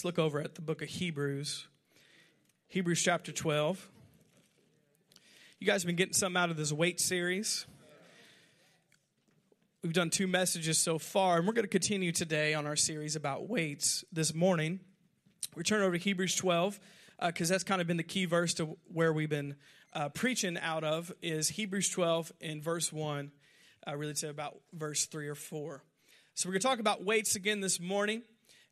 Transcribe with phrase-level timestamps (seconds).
[0.00, 1.66] Let's look over at the book of Hebrews,
[2.68, 3.86] Hebrews chapter 12.
[5.58, 7.66] You guys have been getting something out of this weight series.
[9.82, 13.14] We've done two messages so far, and we're going to continue today on our series
[13.14, 14.80] about weights this morning.
[15.54, 16.80] We turn over to Hebrews 12
[17.20, 19.56] because uh, that's kind of been the key verse to where we've been
[19.92, 23.30] uh, preaching out of is Hebrews 12 in verse 1,
[23.86, 25.84] uh, really to about verse 3 or 4.
[26.32, 28.22] So we're going to talk about weights again this morning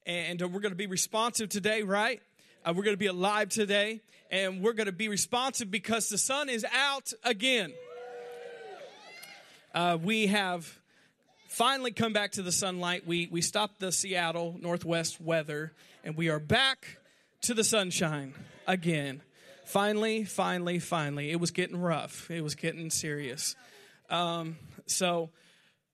[0.09, 2.23] and we're going to be responsive today, right?
[2.65, 6.17] Uh, we're going to be alive today, and we're going to be responsive because the
[6.17, 7.73] sun is out again.
[9.75, 10.81] Uh, we have
[11.49, 13.07] finally come back to the sunlight.
[13.07, 16.99] We, we stopped the Seattle Northwest weather, and we are back
[17.43, 18.33] to the sunshine
[18.67, 19.21] again.
[19.67, 21.31] Finally, finally, finally.
[21.31, 23.55] It was getting rough, it was getting serious.
[24.09, 24.57] Um,
[24.87, 25.29] so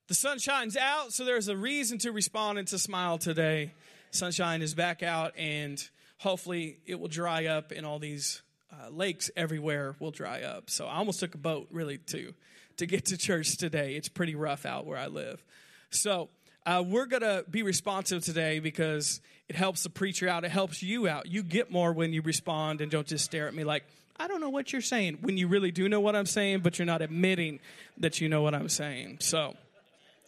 [0.07, 3.73] the sun shines out, so there's a reason to respond and to smile today
[4.15, 5.81] sunshine is back out, and
[6.17, 8.41] hopefully it will dry up, and all these
[8.71, 10.69] uh, lakes everywhere will dry up.
[10.69, 12.33] So I almost took a boat really to
[12.77, 13.95] to get to church today.
[13.95, 15.41] It's pretty rough out where I live.
[15.89, 16.29] So
[16.65, 20.43] uh, we're gonna be responsive today because it helps the preacher out.
[20.43, 21.27] It helps you out.
[21.27, 23.85] You get more when you respond and don't just stare at me like
[24.17, 25.19] I don't know what you're saying.
[25.21, 27.59] When you really do know what I'm saying, but you're not admitting
[27.97, 29.17] that you know what I'm saying.
[29.19, 29.55] So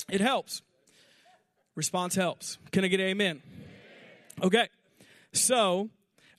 [0.10, 0.62] it helps.
[1.76, 2.58] Response helps.
[2.72, 3.42] Can I get amen?
[4.40, 4.70] Okay,
[5.34, 5.90] so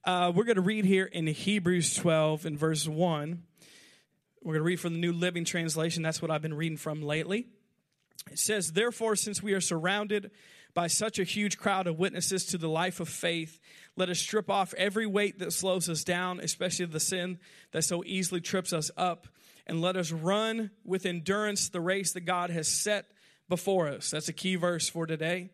[0.04, 3.42] uh, we're going to read here in Hebrews 12 in verse 1.
[4.40, 6.04] We're going to read from the New Living Translation.
[6.04, 7.48] That's what I've been reading from lately.
[8.30, 10.30] It says, Therefore, since we are surrounded
[10.74, 13.58] by such a huge crowd of witnesses to the life of faith,
[13.96, 17.40] let us strip off every weight that slows us down, especially the sin
[17.72, 19.26] that so easily trips us up,
[19.66, 23.06] and let us run with endurance the race that God has set
[23.48, 24.12] before us.
[24.12, 25.50] That's a key verse for today.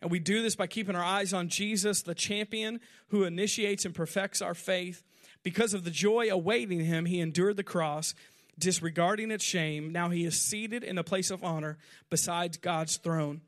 [0.00, 3.94] And we do this by keeping our eyes on Jesus, the champion who initiates and
[3.94, 5.02] perfects our faith.
[5.42, 8.14] Because of the joy awaiting him, he endured the cross,
[8.58, 9.90] disregarding its shame.
[9.92, 11.78] Now he is seated in a place of honor
[12.10, 13.40] beside God's throne.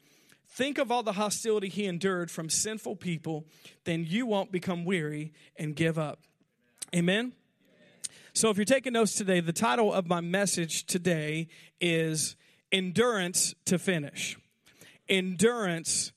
[0.48, 3.46] Think of all the hostility he endured from sinful people,
[3.84, 6.20] then you won't become weary and give up.
[6.94, 7.32] Amen?
[8.32, 11.48] So, if you're taking notes today, the title of my message today
[11.80, 12.36] is
[12.72, 14.36] Endurance to Finish.
[15.08, 16.12] Endurance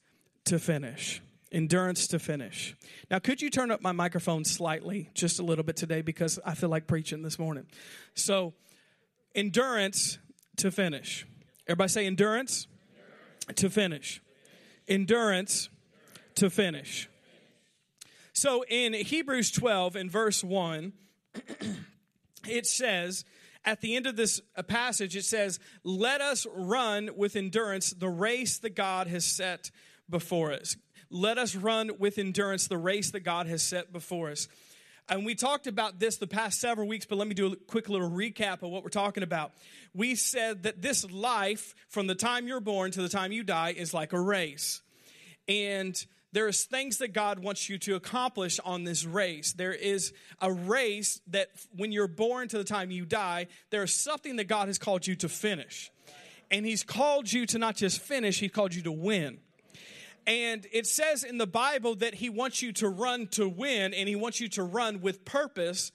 [0.46, 1.22] to finish.
[1.52, 2.76] Endurance to finish.
[3.12, 6.56] Now, could you turn up my microphone slightly, just a little bit today, because I
[6.56, 7.68] feel like preaching this morning.
[8.16, 8.54] So,
[9.36, 10.18] endurance
[10.58, 11.28] to finish.
[11.68, 12.68] Everybody say endurance,
[13.48, 13.62] endurance.
[13.62, 14.22] to finish.
[14.88, 15.70] Endurance
[16.36, 17.08] to finish.
[18.34, 20.94] So, in Hebrews 12, in verse 1,
[22.48, 23.26] it says,
[23.66, 28.10] at the end of this uh, passage, it says, Let us run with endurance the
[28.10, 29.72] race that God has set
[30.14, 30.78] before us.
[31.10, 34.48] Let us run with endurance the race that God has set before us.
[35.10, 37.90] And we talked about this the past several weeks, but let me do a quick
[37.90, 39.52] little recap of what we're talking about.
[39.94, 43.74] We said that this life, from the time you're born to the time you die,
[43.76, 44.82] is like a race.
[45.50, 45.94] And
[46.32, 49.54] there's things that God wants you to accomplish on this race.
[49.54, 54.36] There is a race that when you're born to the time you die, there's something
[54.36, 55.92] that God has called you to finish.
[56.50, 59.40] And He's called you to not just finish, He's called you to win.
[60.26, 64.08] And it says in the Bible that he wants you to run to win and
[64.08, 65.92] he wants you to run with purpose,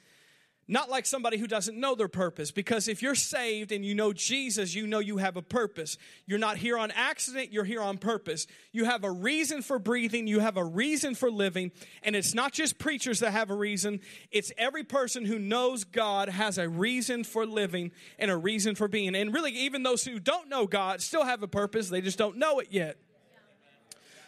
[0.71, 2.51] not like somebody who doesn't know their purpose.
[2.51, 5.97] Because if you're saved and you know Jesus, you know you have a purpose.
[6.27, 8.47] You're not here on accident, you're here on purpose.
[8.71, 11.73] You have a reason for breathing, you have a reason for living.
[12.03, 14.01] And it's not just preachers that have a reason,
[14.31, 18.89] it's every person who knows God has a reason for living and a reason for
[18.89, 19.15] being.
[19.15, 22.37] And really, even those who don't know God still have a purpose, they just don't
[22.37, 22.99] know it yet.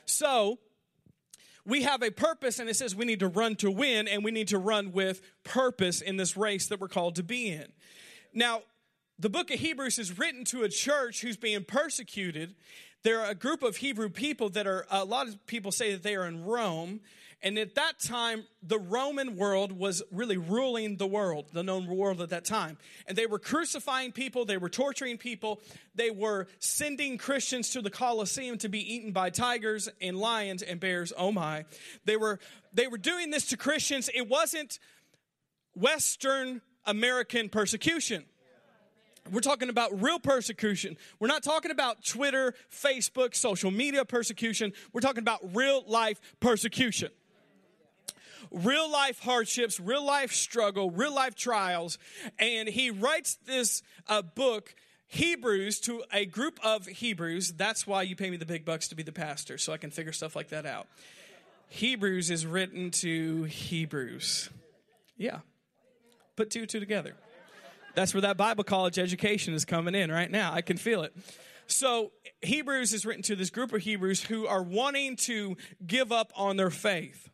[0.05, 0.59] So,
[1.67, 4.31] we have a purpose, and it says we need to run to win, and we
[4.31, 7.67] need to run with purpose in this race that we're called to be in.
[8.33, 8.63] Now,
[9.19, 12.55] the book of Hebrews is written to a church who's being persecuted.
[13.03, 16.03] There are a group of Hebrew people that are, a lot of people say that
[16.03, 17.01] they are in Rome,
[17.43, 22.21] and at that time, the Roman world was really ruling the world, the known world
[22.21, 22.77] at that time.
[23.07, 25.61] And they were crucifying people, they were torturing people,
[25.95, 30.79] they were sending Christians to the Colosseum to be eaten by tigers and lions and
[30.79, 31.15] bears.
[31.17, 31.65] Oh my.
[32.05, 32.39] They were
[32.75, 34.11] they were doing this to Christians.
[34.15, 34.79] It wasn't
[35.75, 38.25] Western American persecution.
[39.33, 40.97] We're talking about real persecution.
[41.19, 44.73] We're not talking about Twitter, Facebook, social media persecution.
[44.93, 47.11] We're talking about real life persecution
[48.51, 51.99] real life hardships, real life struggle, real life trials.
[52.39, 54.75] And he writes this uh, book,
[55.09, 57.53] Hebrews, to a group of Hebrews.
[57.53, 59.91] That's why you pay me the big bucks to be the pastor, so I can
[59.91, 60.87] figure stuff like that out.
[61.69, 64.51] Hebrews is written to Hebrews.
[65.17, 65.41] Yeah.
[66.37, 67.15] Put two two together.
[67.95, 70.53] That's where that Bible college education is coming in right now.
[70.53, 71.15] I can feel it.
[71.67, 72.11] So,
[72.43, 75.57] Hebrews is written to this group of Hebrews who are wanting to
[75.87, 77.29] give up on their faith.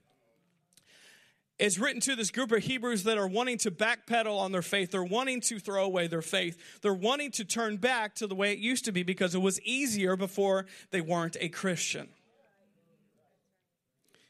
[1.58, 4.91] It's written to this group of Hebrews that are wanting to backpedal on their faith.
[4.91, 6.58] They're wanting to throw away their faith.
[6.82, 9.61] They're wanting to turn back to the way it used to be because it was
[9.62, 12.08] easier before they weren't a Christian.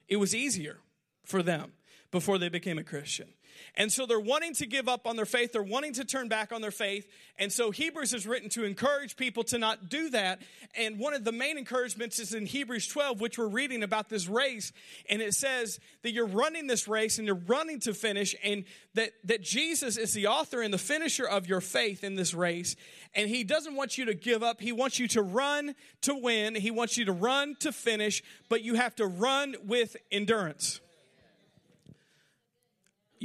[0.09, 0.79] It was easier
[1.25, 1.73] for them
[2.13, 3.29] before they became a Christian.
[3.77, 5.53] And so they're wanting to give up on their faith.
[5.53, 7.09] They're wanting to turn back on their faith.
[7.39, 10.41] And so Hebrews is written to encourage people to not do that.
[10.75, 14.29] And one of the main encouragements is in Hebrews 12, which we're reading about this
[14.29, 14.73] race.
[15.11, 18.65] And it says that you're running this race and you're running to finish and
[18.95, 22.77] that, that Jesus is the author and the finisher of your faith in this race.
[23.15, 24.61] And he doesn't want you to give up.
[24.61, 26.55] He wants you to run to win.
[26.55, 30.81] He wants you to run to finish, but you have to run with endurance.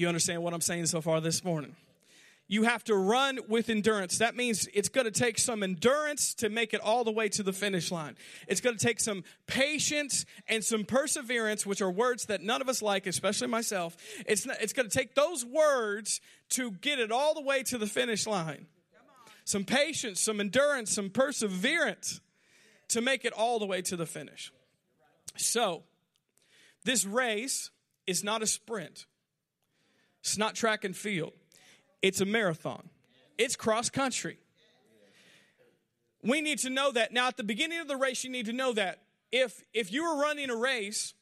[0.01, 1.75] You understand what I'm saying so far this morning?
[2.47, 4.17] You have to run with endurance.
[4.17, 7.43] That means it's going to take some endurance to make it all the way to
[7.43, 8.17] the finish line.
[8.47, 12.67] It's going to take some patience and some perseverance, which are words that none of
[12.67, 13.95] us like, especially myself.
[14.25, 16.19] It's, not, it's going to take those words
[16.49, 18.65] to get it all the way to the finish line.
[19.45, 22.21] Some patience, some endurance, some perseverance
[22.87, 24.51] to make it all the way to the finish.
[25.37, 25.83] So,
[26.85, 27.69] this race
[28.07, 29.05] is not a sprint.
[30.21, 31.33] It's not track and field,
[32.01, 32.89] it's a marathon,
[33.37, 34.37] it's cross country.
[36.23, 37.11] We need to know that.
[37.11, 38.99] Now, at the beginning of the race, you need to know that.
[39.31, 41.15] If, if you were running a race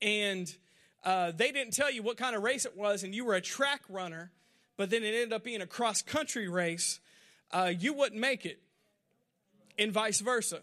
[0.00, 0.54] and
[1.02, 3.40] uh, they didn't tell you what kind of race it was, and you were a
[3.40, 4.30] track runner,
[4.76, 7.00] but then it ended up being a cross country race,
[7.50, 8.60] uh, you wouldn't make it,
[9.76, 10.60] and vice versa.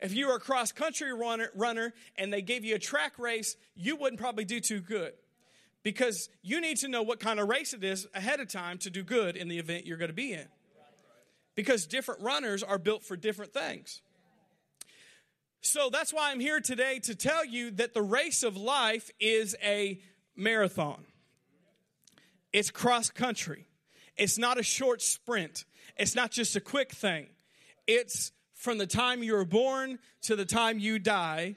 [0.00, 3.56] If you were a cross country runner, runner and they gave you a track race,
[3.76, 5.12] you wouldn't probably do too good
[5.82, 8.90] because you need to know what kind of race it is ahead of time to
[8.90, 10.46] do good in the event you're going to be in.
[11.54, 14.00] Because different runners are built for different things.
[15.60, 19.56] So that's why I'm here today to tell you that the race of life is
[19.62, 20.00] a
[20.36, 21.04] marathon.
[22.52, 23.66] It's cross country.
[24.16, 25.64] It's not a short sprint.
[25.96, 27.28] It's not just a quick thing.
[27.86, 31.56] It's from the time you were born to the time you die.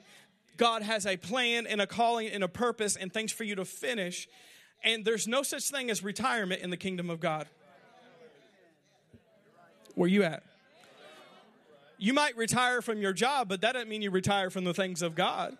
[0.56, 3.64] God has a plan and a calling and a purpose and things for you to
[3.64, 4.28] finish.
[4.84, 7.46] And there's no such thing as retirement in the kingdom of God.
[9.94, 10.42] Where you at?
[11.98, 15.02] You might retire from your job, but that doesn't mean you retire from the things
[15.02, 15.56] of God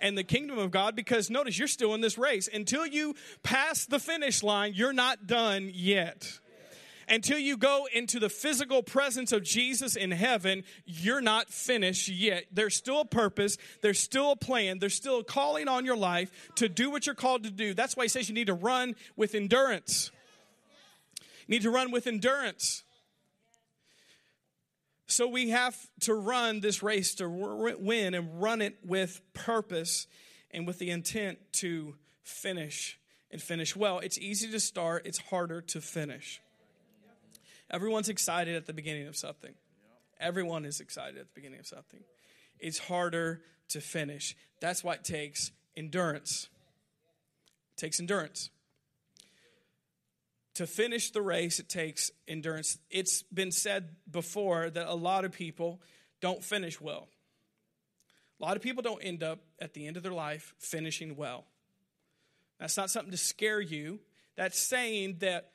[0.00, 2.48] and the kingdom of God because notice you're still in this race.
[2.52, 6.39] Until you pass the finish line, you're not done yet
[7.10, 12.44] until you go into the physical presence of Jesus in heaven, you're not finished yet.
[12.52, 16.30] There's still a purpose, there's still a plan, there's still a calling on your life
[16.54, 17.74] to do what you're called to do.
[17.74, 20.12] That's why he says you need to run with endurance.
[21.46, 22.84] You need to run with endurance.
[25.08, 30.06] So we have to run this race to win and run it with purpose
[30.52, 32.96] and with the intent to finish
[33.32, 33.98] and finish well.
[33.98, 36.40] It's easy to start, it's harder to finish.
[37.70, 39.54] Everyone's excited at the beginning of something.
[40.18, 42.00] Everyone is excited at the beginning of something.
[42.58, 44.36] It's harder to finish.
[44.60, 46.48] That's why it takes endurance.
[47.76, 48.50] It takes endurance.
[50.54, 52.76] To finish the race, it takes endurance.
[52.90, 55.80] It's been said before that a lot of people
[56.20, 57.08] don't finish well.
[58.40, 61.46] A lot of people don't end up at the end of their life finishing well.
[62.58, 64.00] That's not something to scare you.
[64.36, 65.52] That's saying that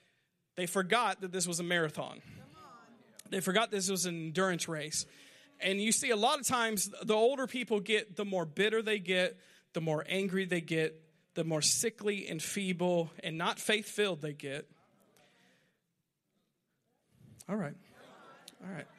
[0.56, 2.22] they forgot that this was a marathon.
[3.30, 5.06] They forgot this was an endurance race.
[5.60, 9.00] And you see, a lot of times, the older people get, the more bitter they
[9.00, 9.38] get,
[9.74, 11.02] the more angry they get,
[11.34, 14.70] the more sickly and feeble and not faith filled they get.
[17.50, 17.76] All right.
[18.64, 18.86] All right.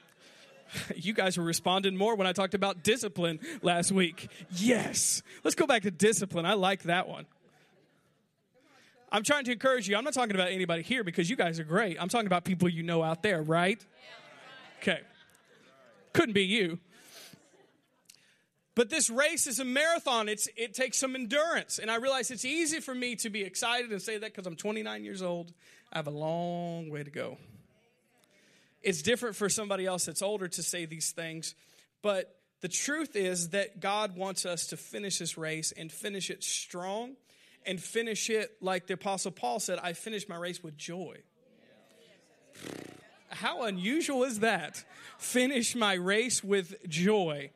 [0.96, 4.28] You guys were responding more when I talked about discipline last week.
[4.50, 5.22] Yes.
[5.44, 6.44] Let's go back to discipline.
[6.44, 7.24] I like that one.
[9.16, 9.96] I'm trying to encourage you.
[9.96, 11.96] I'm not talking about anybody here because you guys are great.
[11.98, 13.82] I'm talking about people you know out there, right?
[14.82, 15.00] Okay.
[16.12, 16.78] Couldn't be you.
[18.74, 20.28] But this race is a marathon.
[20.28, 21.78] It's, it takes some endurance.
[21.78, 24.54] And I realize it's easy for me to be excited and say that because I'm
[24.54, 25.50] 29 years old.
[25.90, 27.38] I have a long way to go.
[28.82, 31.54] It's different for somebody else that's older to say these things.
[32.02, 36.44] But the truth is that God wants us to finish this race and finish it
[36.44, 37.16] strong
[37.66, 41.18] and finish it like the Apostle Paul said, I finished my race with joy.
[43.28, 44.84] How unusual is that?
[45.18, 47.50] Finish my race with joy.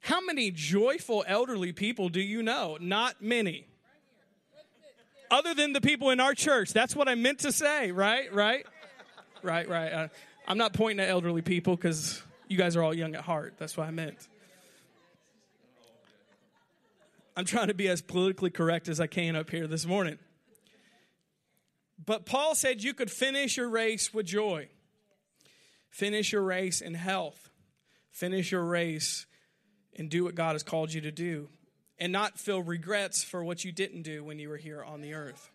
[0.00, 2.78] How many joyful elderly people do you know?
[2.80, 3.66] Not many.
[5.30, 6.72] Other than the people in our church.
[6.72, 8.32] That's what I meant to say, right?
[8.32, 8.66] Right?
[9.42, 9.92] Right, right.
[9.92, 10.08] Uh,
[10.46, 13.54] I'm not pointing at elderly people because you guys are all young at heart.
[13.58, 14.28] That's what I meant.
[17.36, 20.18] I'm trying to be as politically correct as I can up here this morning.
[22.04, 24.68] But Paul said you could finish your race with joy,
[25.90, 27.50] finish your race in health,
[28.10, 29.26] finish your race
[29.96, 31.48] and do what God has called you to do,
[31.98, 35.14] and not feel regrets for what you didn't do when you were here on the
[35.14, 35.50] earth.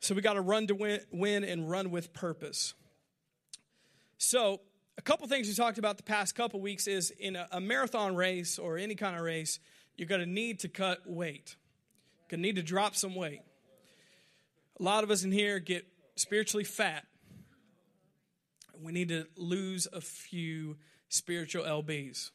[0.00, 0.74] So we got to run to
[1.12, 2.74] win, and run with purpose.
[4.18, 4.60] So,
[4.98, 8.58] a couple things we talked about the past couple weeks is in a marathon race
[8.58, 9.58] or any kind of race,
[9.96, 11.56] you're going to need to cut weight.
[12.28, 13.42] Going to need to drop some weight.
[14.80, 17.04] A lot of us in here get spiritually fat.
[18.80, 20.76] We need to lose a few
[21.08, 22.30] spiritual LBs.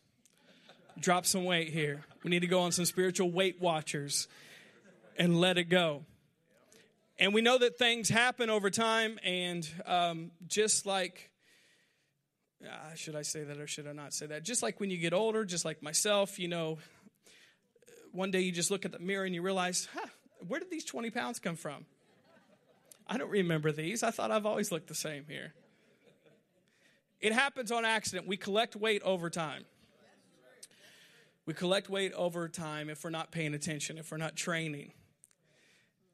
[1.00, 2.04] Drop some weight here.
[2.24, 4.28] We need to go on some spiritual Weight Watchers
[5.18, 6.06] and let it go.
[7.20, 11.32] And we know that things happen over time, and um, just like,
[12.64, 14.44] uh, should I say that or should I not say that?
[14.44, 16.78] Just like when you get older, just like myself, you know,
[18.12, 20.08] one day you just look at the mirror and you realize, huh,
[20.48, 21.86] where did these 20 pounds come from?
[23.08, 24.04] I don't remember these.
[24.04, 25.54] I thought I've always looked the same here.
[27.20, 28.28] It happens on accident.
[28.28, 29.66] We collect weight over time.
[31.46, 34.92] We collect weight over time if we're not paying attention, if we're not training.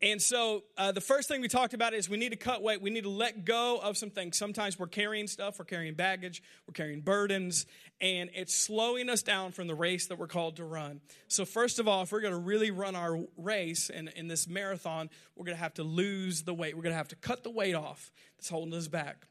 [0.03, 2.81] And so, uh, the first thing we talked about is we need to cut weight.
[2.81, 4.35] We need to let go of some things.
[4.37, 7.65] Sometimes we're carrying stuff, we're carrying baggage, we're carrying burdens,
[8.01, 10.99] and it's slowing us down from the race that we're called to run.
[11.29, 14.45] So, first of all, if we're going to really run our race in, in this
[14.45, 16.75] marathon, we're going to have to lose the weight.
[16.75, 19.27] We're going to have to cut the weight off that's holding us back.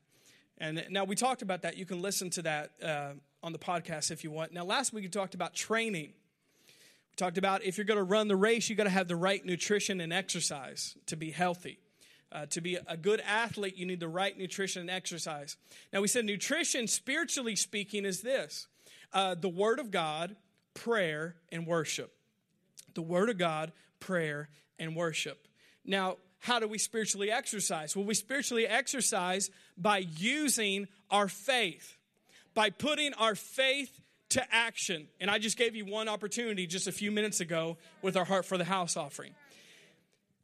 [0.57, 1.77] And now we talked about that.
[1.77, 3.13] You can listen to that uh,
[3.43, 4.55] on the podcast if you want.
[4.55, 6.15] Now, last week we talked about training.
[7.13, 9.17] We talked about if you're going to run the race, you got to have the
[9.17, 11.79] right nutrition and exercise to be healthy.
[12.31, 15.59] Uh, to be a good athlete, you need the right nutrition and exercise.
[15.93, 18.67] Now, we said nutrition, spiritually speaking, is this
[19.13, 20.37] uh, the Word of God,
[20.73, 22.15] prayer, and worship.
[22.95, 25.47] The Word of God, prayer, and worship.
[25.85, 27.95] Now, how do we spiritually exercise?
[27.95, 31.99] Well, we spiritually exercise by using our faith,
[32.55, 34.01] by putting our faith
[34.33, 35.09] to action.
[35.21, 38.45] And I just gave you one opportunity just a few minutes ago with our Heart
[38.45, 39.35] for the House offering.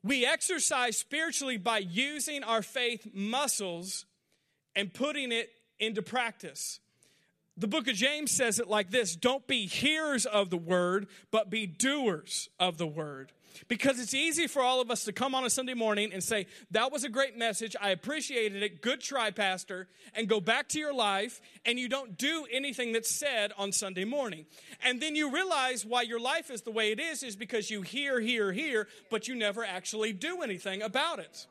[0.03, 4.07] We exercise spiritually by using our faith muscles
[4.77, 6.81] and putting it into practice.
[7.57, 11.51] The book of James says it like this Don't be hearers of the word, but
[11.51, 13.33] be doers of the word.
[13.69, 16.47] Because it's easy for all of us to come on a Sunday morning and say,
[16.71, 17.77] That was a great message.
[17.81, 18.81] I appreciated it.
[18.83, 19.89] Good try, Pastor.
[20.15, 24.05] And go back to your life, and you don't do anything that's said on Sunday
[24.05, 24.47] morning.
[24.83, 27.83] And then you realize why your life is the way it is, is because you
[27.83, 31.47] hear, hear, hear, but you never actually do anything about it.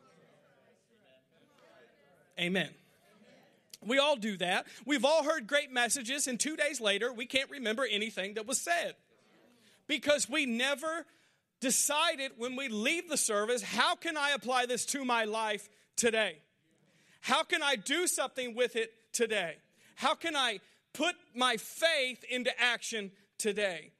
[2.39, 2.69] Amen.
[3.85, 4.67] We all do that.
[4.85, 8.59] We've all heard great messages, and two days later, we can't remember anything that was
[8.59, 8.95] said
[9.87, 11.05] because we never
[11.59, 16.37] decided when we leave the service how can I apply this to my life today?
[17.21, 19.55] How can I do something with it today?
[19.95, 20.59] How can I
[20.93, 23.91] put my faith into action today?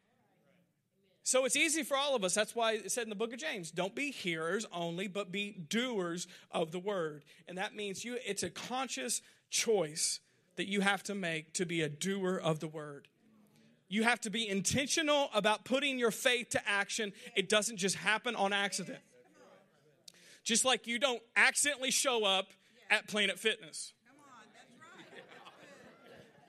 [1.24, 2.34] So it's easy for all of us.
[2.34, 5.52] That's why it said in the book of James, don't be hearers only, but be
[5.52, 7.26] doers of the word.
[7.50, 10.22] And that means you it's a conscious choice
[10.56, 13.10] that you have to make to be a doer of the word.
[13.90, 17.14] You have to be intentional about putting your faith to action.
[17.36, 19.00] It doesn't just happen on accident.
[20.44, 22.48] Just like you don't accidentally show up
[22.90, 23.94] at Planet Fitness.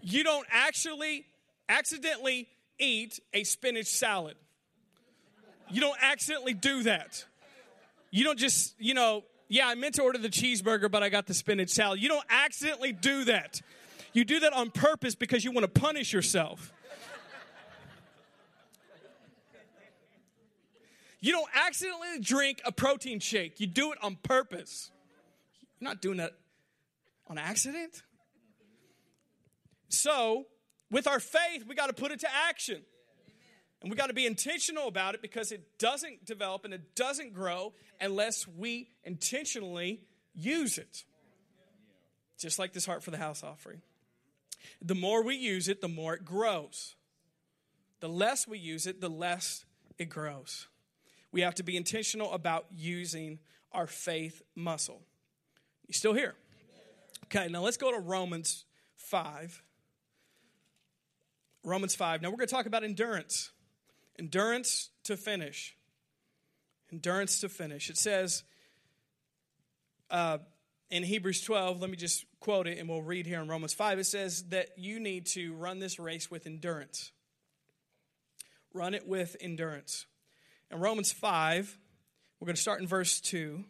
[0.01, 1.27] You don't actually
[1.69, 4.37] accidentally eat a spinach salad.
[5.71, 7.25] You don't accidentally do that.
[8.11, 11.27] You don't just, you know, yeah, I meant to order the cheeseburger, but I got
[11.27, 12.01] the spinach salad.
[12.01, 13.61] You don't accidentally do that.
[14.13, 16.73] You do that on purpose because you want to punish yourself.
[21.21, 23.61] You don't accidentally drink a protein shake.
[23.61, 24.91] You do it on purpose.
[25.81, 26.33] You're not doing that
[27.27, 28.03] on accident.
[29.89, 30.47] So,
[30.91, 32.83] with our faith, we got to put it to action.
[33.81, 37.33] And we got to be intentional about it because it doesn't develop and it doesn't
[37.33, 40.01] grow unless we intentionally
[40.35, 41.05] use it.
[42.39, 43.83] Just like this Heart for the House offering.
[44.83, 46.97] The more we use it, the more it grows.
[48.01, 49.65] The less we use it, the less
[49.97, 50.69] it grows.
[51.33, 53.39] We have to be intentional about using
[53.73, 55.03] our faith muscle.
[55.87, 56.35] You still here?
[57.25, 58.65] Okay, now let's go to Romans
[58.97, 59.63] 5.
[61.65, 62.23] Romans 5.
[62.23, 63.51] Now we're going to talk about endurance.
[64.19, 65.77] Endurance to finish.
[66.91, 67.91] Endurance to finish.
[67.91, 68.45] It says
[70.11, 70.39] uh,
[70.91, 73.99] in Hebrews 12, let me just quote it and we'll read here in Romans 5.
[73.99, 77.13] It says that you need to run this race with endurance.
[78.73, 80.07] Run it with endurance.
[80.71, 81.79] In Romans 5,
[82.39, 83.65] we're going to start in verse 2.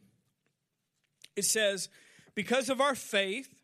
[1.37, 1.88] It says,
[2.35, 3.55] Because of our faith,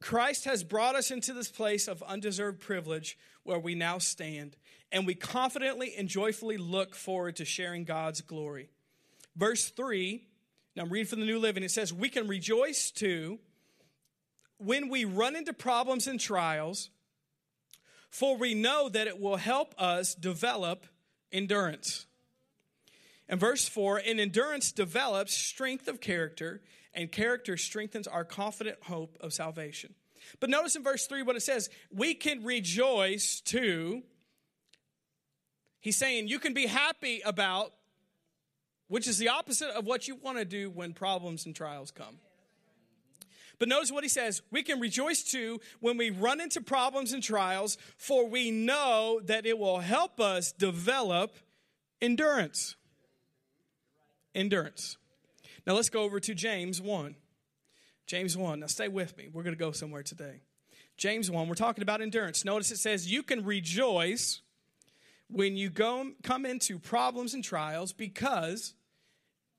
[0.00, 4.56] Christ has brought us into this place of undeserved privilege where we now stand,
[4.92, 8.70] and we confidently and joyfully look forward to sharing God's glory.
[9.36, 10.24] Verse 3,
[10.76, 13.40] now I'm reading from the New Living, it says, We can rejoice too
[14.58, 16.90] when we run into problems and trials,
[18.10, 20.86] for we know that it will help us develop
[21.32, 22.06] endurance.
[23.28, 26.62] And verse 4 And endurance develops strength of character,
[26.94, 29.94] and character strengthens our confident hope of salvation.
[30.40, 34.02] But notice in verse 3 what it says we can rejoice too.
[35.80, 37.72] He's saying you can be happy about,
[38.88, 42.18] which is the opposite of what you want to do when problems and trials come.
[43.58, 47.22] But notice what he says we can rejoice too when we run into problems and
[47.22, 51.36] trials, for we know that it will help us develop
[52.00, 52.76] endurance.
[54.38, 54.96] Endurance.
[55.66, 57.16] Now let's go over to James 1.
[58.06, 58.60] James 1.
[58.60, 59.28] Now stay with me.
[59.32, 60.42] We're going to go somewhere today.
[60.96, 62.44] James 1, we're talking about endurance.
[62.44, 64.40] Notice it says, You can rejoice
[65.30, 68.74] when you go, come into problems and trials because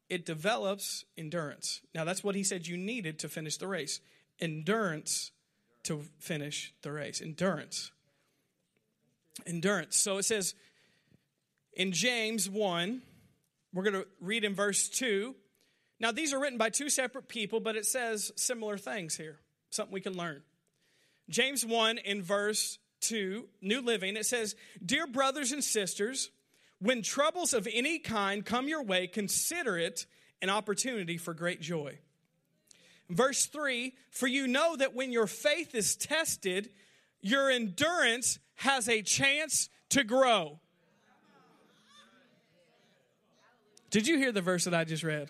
[0.09, 1.81] it develops endurance.
[1.93, 4.01] Now, that's what he said you needed to finish the race
[4.41, 5.31] endurance
[5.83, 7.21] to finish the race.
[7.21, 7.91] Endurance.
[9.45, 9.97] Endurance.
[9.97, 10.55] So it says
[11.73, 13.01] in James 1,
[13.73, 15.35] we're going to read in verse 2.
[15.99, 19.93] Now, these are written by two separate people, but it says similar things here, something
[19.93, 20.41] we can learn.
[21.29, 26.31] James 1 in verse 2, New Living, it says, Dear brothers and sisters,
[26.79, 30.05] when troubles of any kind come your way, consider it
[30.41, 31.99] an opportunity for great joy.
[33.09, 36.69] Verse 3 For you know that when your faith is tested,
[37.21, 40.59] your endurance has a chance to grow.
[43.89, 45.29] Did you hear the verse that I just read?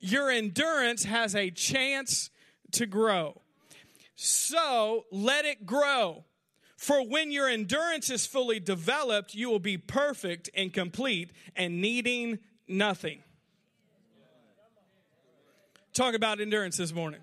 [0.00, 2.30] Your endurance has a chance
[2.72, 3.40] to grow.
[4.16, 6.24] So let it grow.
[6.76, 12.40] For when your endurance is fully developed, you will be perfect and complete and needing
[12.66, 13.22] nothing.
[15.92, 17.20] Talk about endurance this morning.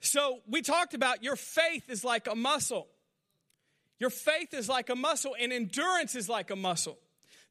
[0.00, 2.86] So, we talked about your faith is like a muscle.
[3.98, 6.98] Your faith is like a muscle, and endurance is like a muscle.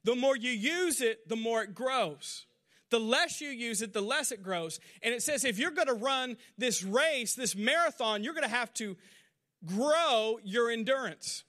[0.07, 2.45] The more you use it, the more it grows.
[2.91, 4.79] The less you use it, the less it grows.
[5.03, 8.49] And it says if you're going to run this race, this marathon, you're going to
[8.49, 8.95] have to
[9.65, 11.43] grow your endurance.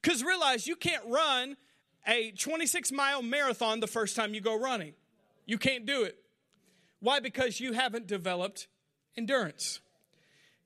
[0.00, 1.58] Because realize you can't run
[2.06, 4.94] a 26 mile marathon the first time you go running.
[5.44, 6.16] You can't do it.
[7.00, 7.20] Why?
[7.20, 8.66] Because you haven't developed
[9.14, 9.80] endurance.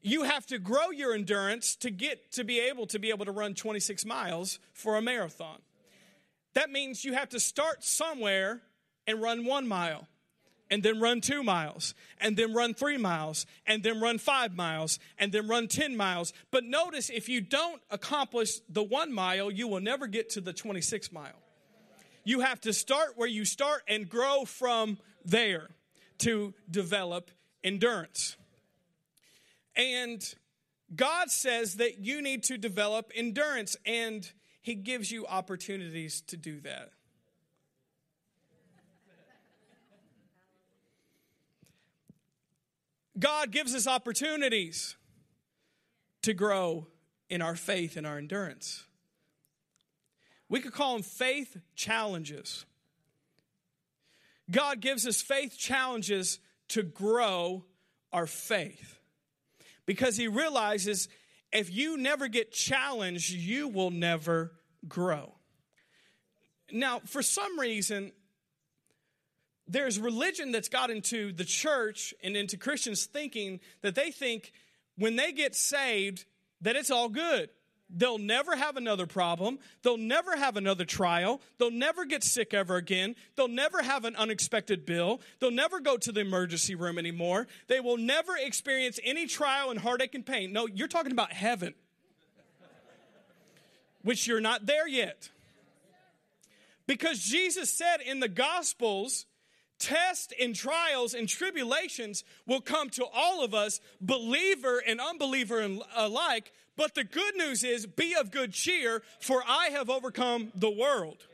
[0.02, 3.32] You have to grow your endurance to get to be able to be able to
[3.32, 5.58] run 26 miles for a marathon.
[6.54, 8.62] That means you have to start somewhere
[9.06, 10.06] and run one mile
[10.72, 14.98] and then run two miles, and then run three miles, and then run five miles,
[15.18, 16.32] and then run 10 miles.
[16.50, 20.54] But notice if you don't accomplish the one mile, you will never get to the
[20.54, 21.42] 26 mile.
[22.24, 25.68] You have to start where you start and grow from there
[26.20, 27.30] to develop
[27.62, 28.38] endurance.
[29.76, 30.22] And
[30.96, 34.30] God says that you need to develop endurance, and
[34.62, 36.92] He gives you opportunities to do that.
[43.18, 44.96] God gives us opportunities
[46.22, 46.86] to grow
[47.28, 48.84] in our faith and our endurance.
[50.48, 52.64] We could call them faith challenges.
[54.50, 57.64] God gives us faith challenges to grow
[58.12, 58.98] our faith
[59.86, 61.08] because He realizes
[61.52, 64.52] if you never get challenged, you will never
[64.88, 65.34] grow.
[66.70, 68.12] Now, for some reason,
[69.68, 74.52] there's religion that's got into the church and into Christians thinking that they think
[74.96, 76.24] when they get saved
[76.62, 77.50] that it's all good.
[77.94, 79.58] They'll never have another problem.
[79.82, 81.42] They'll never have another trial.
[81.58, 83.14] They'll never get sick ever again.
[83.36, 85.20] They'll never have an unexpected bill.
[85.40, 87.46] They'll never go to the emergency room anymore.
[87.68, 90.52] They will never experience any trial and heartache and pain.
[90.52, 91.74] No, you're talking about heaven,
[94.02, 95.28] which you're not there yet.
[96.86, 99.26] Because Jesus said in the Gospels,
[99.82, 106.52] tests and trials and tribulations will come to all of us, believer and unbeliever alike.
[106.76, 111.26] But the good news is be of good cheer, for I have overcome the world.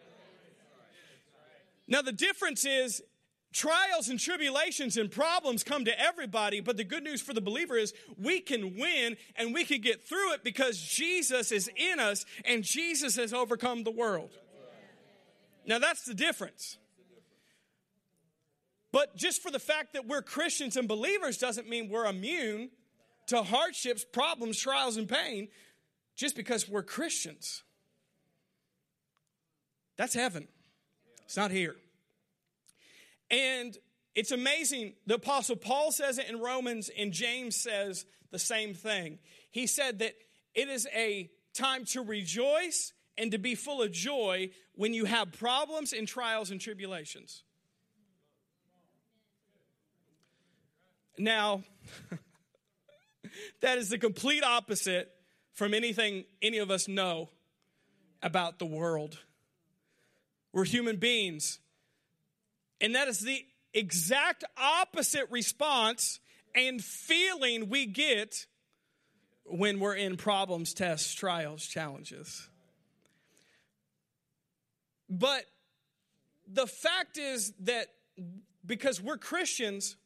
[1.86, 3.02] Now, the difference is
[3.52, 7.76] trials and tribulations and problems come to everybody, but the good news for the believer
[7.76, 12.26] is we can win and we can get through it because Jesus is in us
[12.44, 14.30] and Jesus has overcome the world.
[15.66, 16.78] Now, that's the difference.
[18.92, 22.70] But just for the fact that we're Christians and believers doesn't mean we're immune
[23.26, 25.48] to hardships, problems, trials, and pain
[26.16, 27.62] just because we're Christians.
[29.96, 30.48] That's heaven.
[31.24, 31.76] It's not here.
[33.30, 33.76] And
[34.14, 34.94] it's amazing.
[35.06, 39.18] The Apostle Paul says it in Romans, and James says the same thing.
[39.50, 40.14] He said that
[40.54, 45.32] it is a time to rejoice and to be full of joy when you have
[45.32, 47.42] problems and trials and tribulations.
[51.18, 51.64] Now,
[53.60, 55.10] that is the complete opposite
[55.52, 57.28] from anything any of us know
[58.22, 59.18] about the world.
[60.52, 61.58] We're human beings.
[62.80, 66.20] And that is the exact opposite response
[66.54, 68.46] and feeling we get
[69.44, 72.48] when we're in problems, tests, trials, challenges.
[75.08, 75.44] But
[76.46, 77.88] the fact is that
[78.64, 79.96] because we're Christians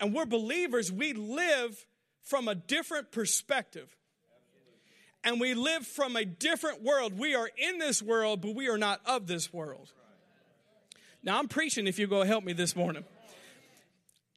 [0.00, 1.86] and we're believers, we live
[2.22, 3.94] from a different perspective.
[5.22, 7.18] And we live from a different world.
[7.18, 9.92] We are in this world, but we are not of this world.
[11.22, 13.04] Now, I'm preaching if you go help me this morning.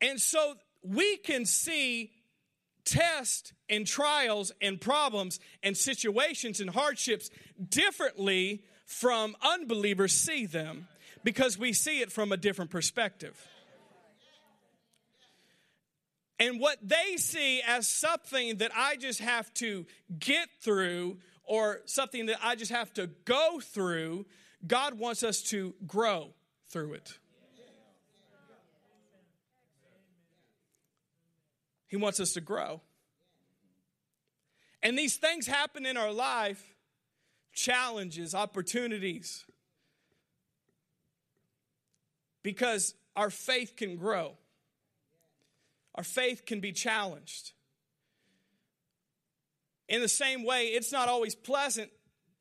[0.02, 2.12] And so we can see
[2.84, 7.30] tests and trials and problems and situations and hardships
[7.70, 10.88] differently from unbelievers see them
[11.24, 13.48] because we see it from a different perspective.
[16.40, 19.86] And what they see as something that I just have to
[20.20, 24.26] get through or something that I just have to go through,
[24.66, 26.34] God wants us to grow
[26.70, 27.18] through it.
[31.88, 32.82] He wants us to grow.
[34.82, 36.74] And these things happen in our life
[37.54, 39.46] challenges, opportunities
[42.42, 44.34] because our faith can grow,
[45.96, 47.54] our faith can be challenged.
[49.88, 51.92] In the same way, it's not always pleasant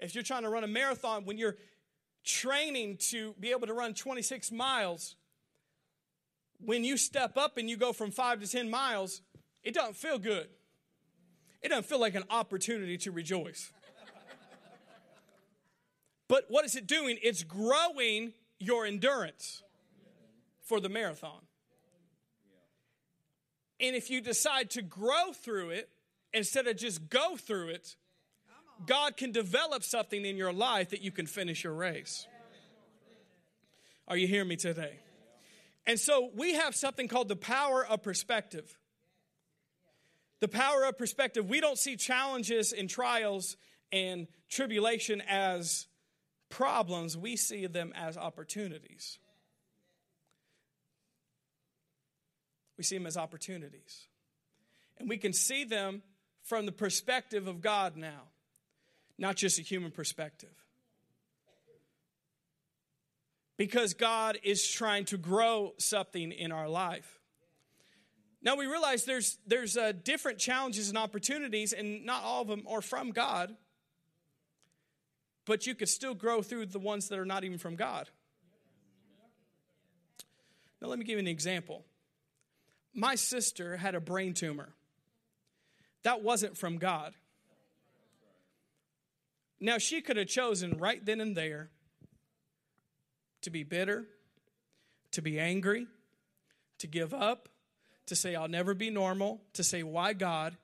[0.03, 1.57] if you're trying to run a marathon when you're
[2.25, 5.17] training to be able to run 26 miles,
[6.59, 9.23] when you step up and you go from five to 10 miles,
[9.63, 10.49] it doesn't feel good.
[11.63, 13.73] It doesn't feel like an opportunity to rejoice.
[16.29, 17.19] but what is it doing?
[17.23, 19.63] It's growing your endurance
[20.63, 21.41] for the marathon.
[23.81, 25.89] And if you decide to grow through it
[26.33, 27.97] instead of just go through it,
[28.87, 32.27] God can develop something in your life that you can finish your race.
[34.09, 34.99] Are you hearing me today?
[35.87, 38.77] And so we have something called the power of perspective.
[40.41, 41.49] The power of perspective.
[41.49, 43.57] We don't see challenges and trials
[43.93, 45.87] and tribulation as
[46.49, 49.19] problems, we see them as opportunities.
[52.77, 54.07] We see them as opportunities.
[54.99, 56.03] And we can see them
[56.43, 58.33] from the perspective of God now
[59.23, 60.53] not just a human perspective.
[63.57, 67.21] Because God is trying to grow something in our life.
[68.43, 72.65] Now we realize there's there's uh, different challenges and opportunities, and not all of them
[72.69, 73.55] are from God.
[75.45, 78.09] But you could still grow through the ones that are not even from God.
[80.81, 81.85] Now let me give you an example.
[82.95, 84.71] My sister had a brain tumor.
[86.03, 87.15] That wasn't from God.
[89.61, 91.71] Now, she could have chosen right then and there
[93.43, 94.07] to be bitter,
[95.13, 95.87] to be angry,
[96.79, 97.49] to give up,
[98.07, 100.57] to say, I'll never be normal, to say, Why God?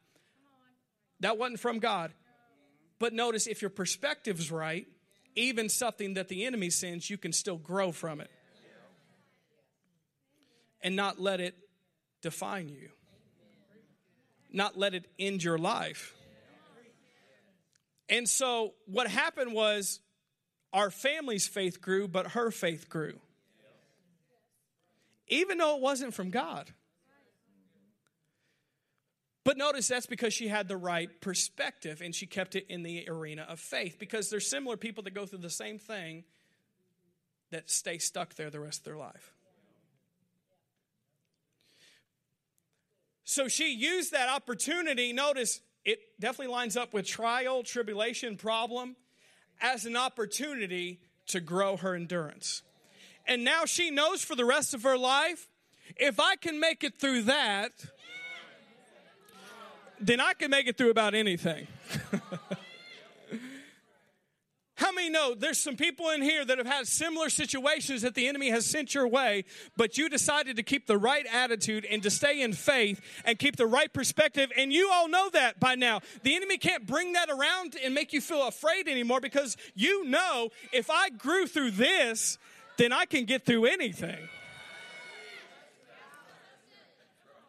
[1.20, 2.12] That wasn't from God.
[2.98, 4.86] But notice if your perspective's right,
[5.36, 8.30] even something that the enemy sends, you can still grow from it
[10.82, 11.54] and not let it
[12.20, 12.88] define you,
[14.52, 16.14] not let it end your life.
[18.08, 20.00] And so what happened was
[20.72, 23.18] our family's faith grew, but her faith grew.
[25.28, 26.72] Even though it wasn't from God.
[29.44, 33.08] But notice that's because she had the right perspective and she kept it in the
[33.08, 36.24] arena of faith because there's similar people that go through the same thing
[37.50, 39.32] that stay stuck there the rest of their life.
[43.30, 45.12] So she used that opportunity.
[45.12, 48.96] Notice it definitely lines up with trial, tribulation, problem
[49.60, 52.62] as an opportunity to grow her endurance.
[53.26, 55.46] And now she knows for the rest of her life
[55.98, 57.72] if I can make it through that,
[60.00, 61.66] then I can make it through about anything.
[64.98, 68.50] Many know there's some people in here that have had similar situations that the enemy
[68.50, 69.44] has sent your way,
[69.76, 73.54] but you decided to keep the right attitude and to stay in faith and keep
[73.54, 74.50] the right perspective?
[74.56, 76.00] And you all know that by now.
[76.24, 80.48] The enemy can't bring that around and make you feel afraid anymore because you know
[80.72, 82.36] if I grew through this,
[82.76, 84.28] then I can get through anything.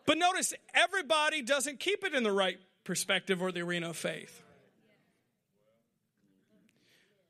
[0.05, 4.43] But notice, everybody doesn't keep it in the right perspective or the arena of faith.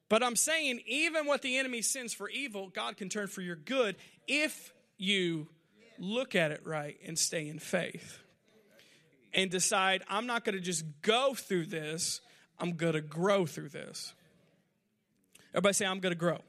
[0.09, 3.55] But I'm saying, even what the enemy sends for evil, God can turn for your
[3.55, 3.95] good
[4.27, 5.47] if you
[5.99, 8.19] look at it right and stay in faith
[9.33, 12.21] and decide, I'm not going to just go through this,
[12.59, 14.13] I'm going to grow through this.
[15.51, 16.39] Everybody say, I'm going to grow.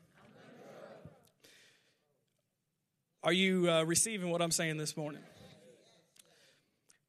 [3.23, 5.21] Are you uh, receiving what I'm saying this morning?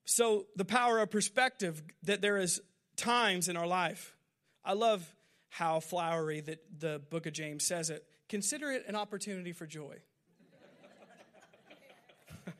[0.03, 2.61] So, the power of perspective that there is
[2.97, 4.13] times in our life.
[4.65, 5.07] I love
[5.51, 8.05] how flowery that the book of James says it.
[8.29, 9.97] Consider it an opportunity for joy.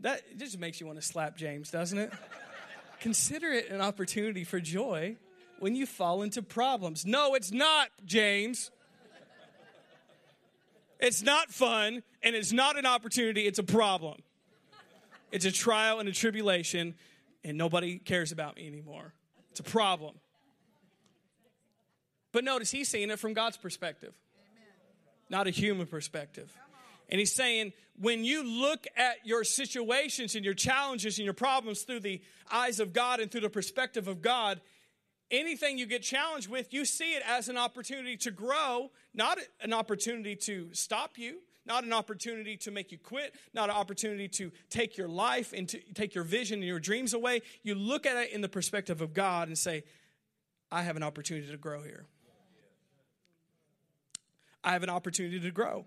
[0.00, 2.12] that just makes you want to slap James, doesn't it?
[3.00, 5.16] Consider it an opportunity for joy
[5.60, 7.06] when you fall into problems.
[7.06, 8.72] No, it's not, James.
[10.98, 14.16] It's not fun and it's not an opportunity, it's a problem.
[15.30, 16.96] It's a trial and a tribulation,
[17.44, 19.12] and nobody cares about me anymore.
[19.52, 20.16] It's a problem.
[22.32, 24.14] But notice he's seeing it from God's perspective,
[25.30, 26.52] not a human perspective.
[27.10, 31.82] And he's saying, when you look at your situations and your challenges and your problems
[31.82, 32.20] through the
[32.52, 34.60] eyes of God and through the perspective of God,
[35.30, 39.72] anything you get challenged with, you see it as an opportunity to grow, not an
[39.72, 44.50] opportunity to stop you, not an opportunity to make you quit, not an opportunity to
[44.70, 47.42] take your life and to take your vision and your dreams away.
[47.62, 49.84] You look at it in the perspective of God and say,
[50.70, 52.06] I have an opportunity to grow here.
[54.62, 55.86] I have an opportunity to grow.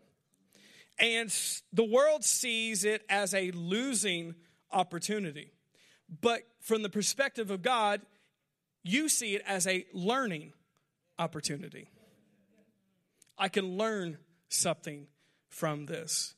[0.99, 1.33] And
[1.73, 4.35] the world sees it as a losing
[4.71, 5.51] opportunity.
[6.21, 8.01] But from the perspective of God,
[8.83, 10.53] you see it as a learning
[11.17, 11.89] opportunity.
[13.37, 14.17] I can learn
[14.49, 15.07] something
[15.49, 16.35] from this,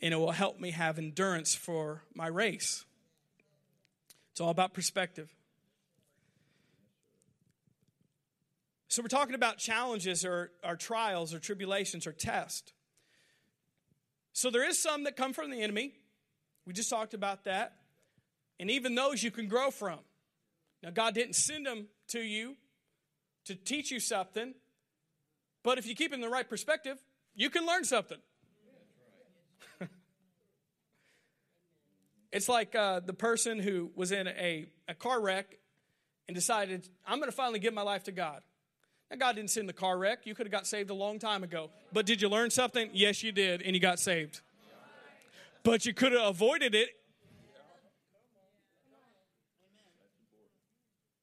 [0.00, 2.84] and it will help me have endurance for my race.
[4.32, 5.34] It's all about perspective.
[8.90, 12.72] So, we're talking about challenges or, or trials or tribulations or tests.
[14.32, 15.92] So, there is some that come from the enemy.
[16.66, 17.76] We just talked about that.
[18.58, 20.00] And even those you can grow from.
[20.82, 22.56] Now, God didn't send them to you
[23.44, 24.54] to teach you something,
[25.62, 26.98] but if you keep in the right perspective,
[27.36, 28.18] you can learn something.
[32.32, 35.58] it's like uh, the person who was in a, a car wreck
[36.26, 38.42] and decided, I'm going to finally give my life to God.
[39.18, 40.20] God didn't send the car wreck.
[40.24, 41.70] You could have got saved a long time ago.
[41.92, 42.90] But did you learn something?
[42.92, 44.40] Yes, you did, and you got saved.
[45.64, 46.90] But you could have avoided it.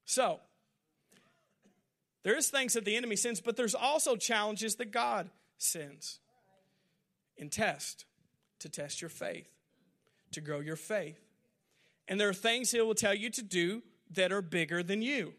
[0.06, 0.40] So,
[2.24, 6.20] there's things that the enemy sends, but there's also challenges that God sends
[7.38, 8.06] in test
[8.60, 9.50] to test your faith,
[10.32, 11.20] to grow your faith.
[12.08, 15.34] And there are things he will tell you to do that are bigger than you.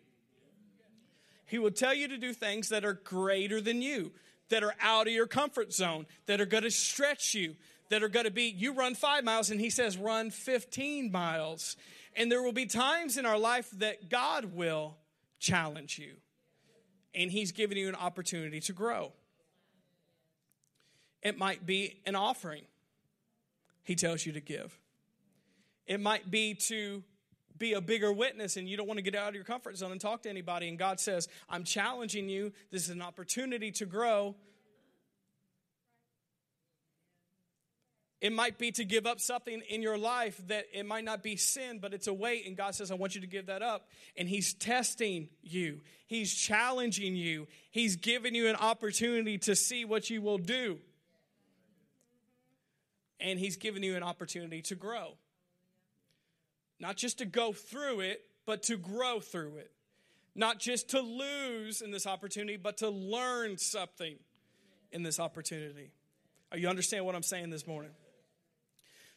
[1.48, 4.12] He will tell you to do things that are greater than you,
[4.50, 7.56] that are out of your comfort zone, that are going to stretch you,
[7.88, 11.76] that are going to be, you run five miles, and he says, run 15 miles.
[12.14, 14.98] And there will be times in our life that God will
[15.40, 16.16] challenge you,
[17.14, 19.12] and he's giving you an opportunity to grow.
[21.22, 22.64] It might be an offering,
[23.84, 24.78] he tells you to give.
[25.87, 27.02] It might be to
[27.59, 29.92] be a bigger witness and you don't want to get out of your comfort zone
[29.92, 30.68] and talk to anybody.
[30.68, 32.53] And God says, I'm challenging you.
[32.71, 34.35] This is an opportunity to grow.
[38.21, 41.37] It might be to give up something in your life that it might not be
[41.37, 42.47] sin, but it's a weight.
[42.47, 43.88] And God says, I want you to give that up.
[44.16, 50.11] And He's testing you, He's challenging you, He's giving you an opportunity to see what
[50.11, 50.79] you will do.
[53.21, 55.14] And He's giving you an opportunity to grow.
[56.80, 59.70] Not just to go through it, but to grow through it.
[60.34, 64.16] Not just to lose in this opportunity, but to learn something
[64.92, 65.90] in this opportunity.
[66.52, 67.90] Are you understand what I'm saying this morning?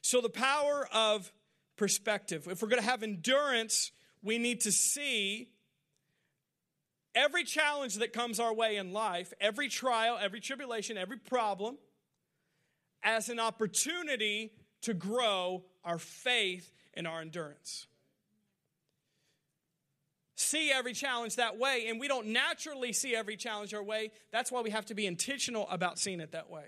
[0.01, 1.31] So the power of
[1.77, 2.47] perspective.
[2.49, 5.49] If we're going to have endurance, we need to see
[7.15, 11.77] every challenge that comes our way in life, every trial, every tribulation, every problem,
[13.03, 17.87] as an opportunity to grow our faith and our endurance.
[20.35, 24.11] See every challenge that way, and we don't naturally see every challenge our way.
[24.31, 26.65] That's why we have to be intentional about seeing it that way.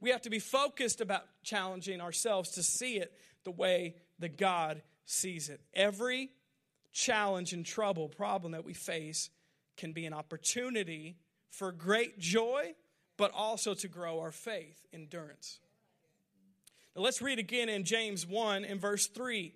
[0.00, 3.12] We have to be focused about challenging ourselves to see it
[3.44, 5.60] the way that God sees it.
[5.74, 6.30] Every
[6.92, 9.30] challenge and trouble, problem that we face
[9.76, 11.16] can be an opportunity
[11.50, 12.74] for great joy,
[13.16, 15.60] but also to grow our faith, endurance.
[16.94, 19.54] Now let's read again in James 1 in verse 3.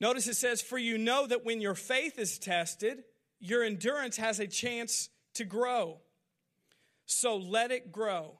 [0.00, 3.04] Notice it says, For you know that when your faith is tested,
[3.38, 5.98] your endurance has a chance to grow.
[7.06, 8.38] So let it grow.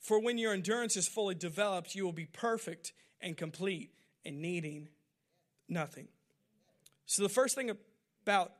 [0.00, 3.92] For when your endurance is fully developed, you will be perfect and complete
[4.24, 4.88] and needing
[5.68, 6.08] nothing.
[7.06, 7.70] So, the first thing
[8.24, 8.52] about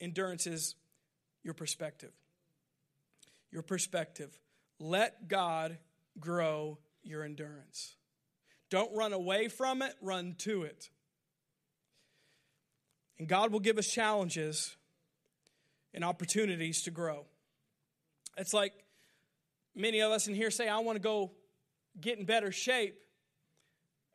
[0.00, 0.74] endurance is
[1.42, 2.12] your perspective.
[3.50, 4.38] Your perspective.
[4.78, 5.78] Let God
[6.18, 7.96] grow your endurance.
[8.70, 10.90] Don't run away from it, run to it.
[13.18, 14.76] And God will give us challenges
[15.94, 17.24] and opportunities to grow.
[18.36, 18.72] It's like
[19.74, 21.32] many of us in here say, I want to go
[22.00, 23.00] get in better shape.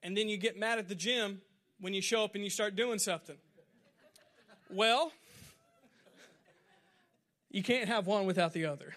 [0.02, 1.42] And then you get mad at the gym
[1.80, 3.38] when you show up and you start doing something.
[4.70, 5.12] Well,
[7.50, 8.96] you can't have one without the other.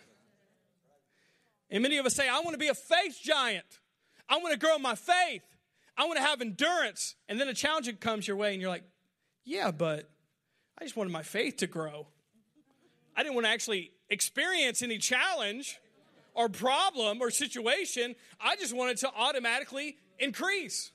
[1.71, 3.67] And many of us say, I want to be a faith giant.
[4.29, 5.43] I want to grow my faith.
[5.97, 7.15] I want to have endurance.
[7.29, 8.85] And then a challenge comes your way, and you're like,
[9.45, 10.11] yeah, but
[10.79, 12.09] I just wanted my faith to grow.
[13.17, 15.79] I didn't want to actually experience any challenge
[16.35, 18.15] or problem or situation.
[18.41, 20.93] I just wanted to automatically increase.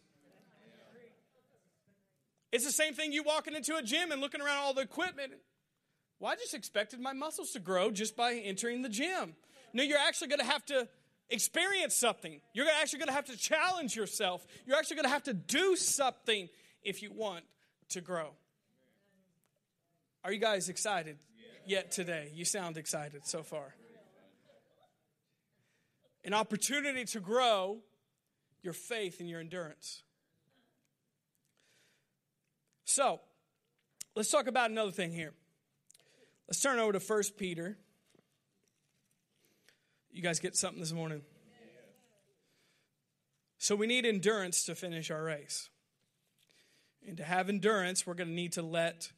[2.51, 5.31] It's the same thing you walking into a gym and looking around all the equipment.
[6.19, 9.35] Well, I just expected my muscles to grow just by entering the gym.
[9.73, 10.87] No, you're actually going to have to
[11.31, 12.41] experience something.
[12.53, 14.45] You're actually going to have to challenge yourself.
[14.65, 16.49] You're actually going to have to do something
[16.83, 17.45] if you want
[17.89, 18.31] to grow.
[20.23, 21.17] Are you guys excited
[21.65, 22.31] yet today?
[22.33, 23.73] You sound excited so far.
[26.23, 27.79] An opportunity to grow
[28.61, 30.03] your faith and your endurance.
[32.85, 33.21] So,
[34.15, 35.33] let's talk about another thing here.
[36.47, 37.77] Let's turn over to 1 Peter.
[40.13, 41.21] You guys get something this morning?
[43.58, 45.69] So, we need endurance to finish our race.
[47.08, 49.12] And to have endurance, we're going to need to let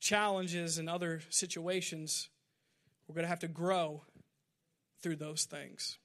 [0.00, 2.28] challenges and other situations,
[3.06, 4.04] we're going to have to grow
[5.02, 5.98] through those things.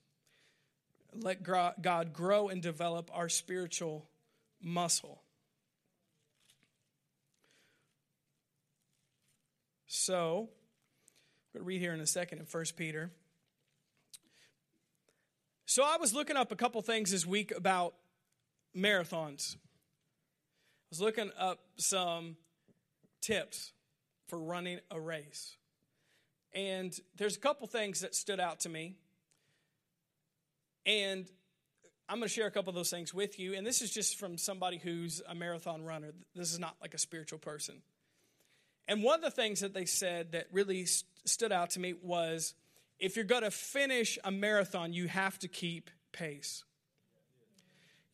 [1.13, 4.09] Let God grow and develop our spiritual
[4.61, 5.21] muscle.
[9.85, 10.49] So,
[11.53, 13.11] I'm going to read here in a second in 1 Peter.
[15.73, 17.95] So, I was looking up a couple things this week about
[18.77, 19.55] marathons.
[19.55, 19.57] I
[20.91, 22.37] was looking up some
[23.21, 23.73] tips
[24.27, 25.57] for running a race.
[26.53, 28.97] And there's a couple things that stood out to me.
[30.85, 31.25] And
[32.07, 33.55] I'm going to share a couple of those things with you.
[33.55, 36.13] And this is just from somebody who's a marathon runner.
[36.35, 37.81] This is not like a spiritual person.
[38.87, 41.95] And one of the things that they said that really st- stood out to me
[41.99, 42.53] was
[43.03, 46.63] if you're going to finish a marathon, you have to keep pace.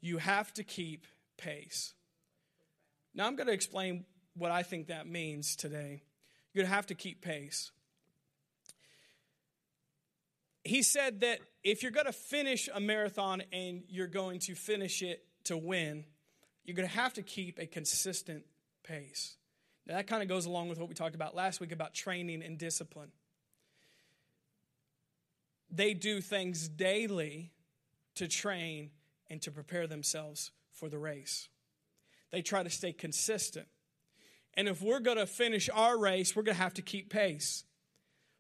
[0.02, 1.06] You have to keep
[1.38, 1.94] pace.
[3.14, 6.02] Now, I'm going to explain what I think that means today.
[6.52, 7.70] You're going to have to keep pace.
[10.64, 15.04] He said that if you're going to finish a marathon and you're going to finish
[15.04, 16.04] it to win,
[16.66, 18.44] you're going to have to keep a consistent
[18.82, 19.36] pace.
[19.86, 22.42] Now, that kind of goes along with what we talked about last week about training
[22.42, 23.12] and discipline.
[25.72, 27.52] They do things daily
[28.16, 28.92] to train
[29.30, 31.50] and to prepare themselves for the race.
[32.32, 33.68] They try to stay consistent.
[34.56, 37.64] And if we're going to finish our race, we're going to have to keep pace.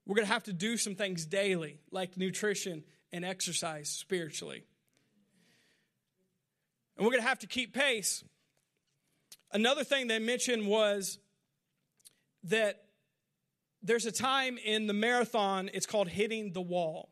[0.05, 4.63] We're going to have to do some things daily, like nutrition and exercise spiritually.
[6.97, 8.23] And we're going to have to keep pace.
[9.51, 11.19] Another thing they mentioned was
[12.43, 12.83] that
[13.81, 17.09] there's a time in the marathon, it's called hitting the wall.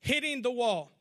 [0.00, 0.92] Hitting the wall.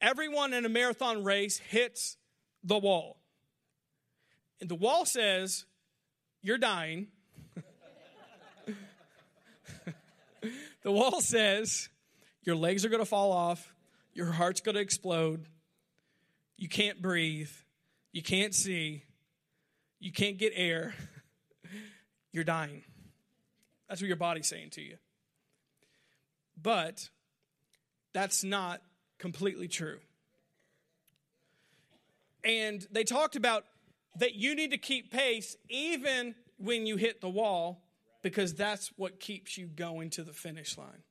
[0.00, 2.16] Everyone in a marathon race hits
[2.64, 3.18] the wall.
[4.60, 5.64] And the wall says,
[6.42, 7.08] You're dying.
[10.82, 11.88] the wall says,
[12.42, 13.72] Your legs are going to fall off.
[14.14, 15.46] Your heart's going to explode.
[16.56, 17.50] You can't breathe.
[18.12, 19.04] You can't see.
[19.98, 20.94] You can't get air.
[22.32, 22.82] You're dying.
[23.88, 24.96] That's what your body's saying to you.
[26.60, 27.08] But
[28.12, 28.82] that's not
[29.18, 29.98] completely true.
[32.44, 33.64] And they talked about
[34.16, 37.82] that you need to keep pace even when you hit the wall
[38.22, 41.02] because that's what keeps you going to the finish line.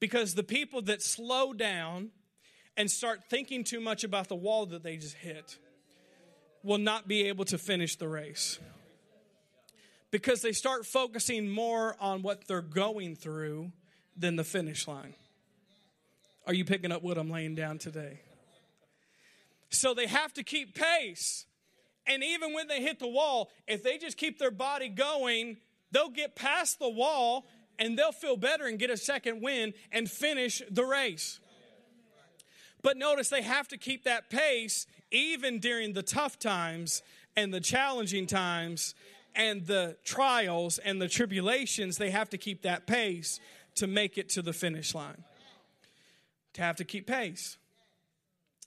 [0.00, 2.10] Because the people that slow down
[2.76, 5.58] and start thinking too much about the wall that they just hit
[6.62, 8.58] will not be able to finish the race.
[10.10, 13.72] Because they start focusing more on what they're going through
[14.16, 15.14] than the finish line.
[16.46, 18.20] Are you picking up what I'm laying down today?
[19.70, 21.44] So they have to keep pace.
[22.06, 25.56] And even when they hit the wall, if they just keep their body going,
[25.90, 27.46] they'll get past the wall
[27.78, 31.40] and they'll feel better and get a second win and finish the race.
[32.82, 37.02] But notice they have to keep that pace even during the tough times
[37.34, 38.94] and the challenging times
[39.34, 41.98] and the trials and the tribulations.
[41.98, 43.40] They have to keep that pace
[43.74, 45.24] to make it to the finish line.
[46.56, 47.58] To have to keep pace.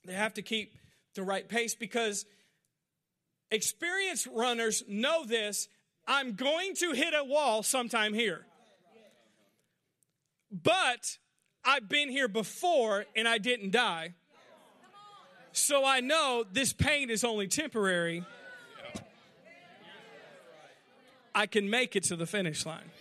[0.06, 0.76] They have to keep
[1.16, 2.28] the right pace because
[3.50, 5.68] experienced runners know this.
[6.08, 8.46] I'm going to hit a wall sometime here.
[10.52, 11.18] But
[11.66, 14.14] I've been here before and I didn't die.
[15.52, 18.24] So I know this pain is only temporary.
[21.34, 22.92] I can make it to the finish line.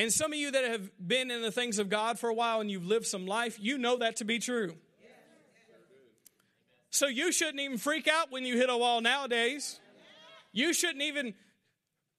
[0.00, 2.62] And some of you that have been in the things of God for a while
[2.62, 4.76] and you've lived some life, you know that to be true.
[6.88, 9.78] So you shouldn't even freak out when you hit a wall nowadays.
[10.52, 11.34] You shouldn't even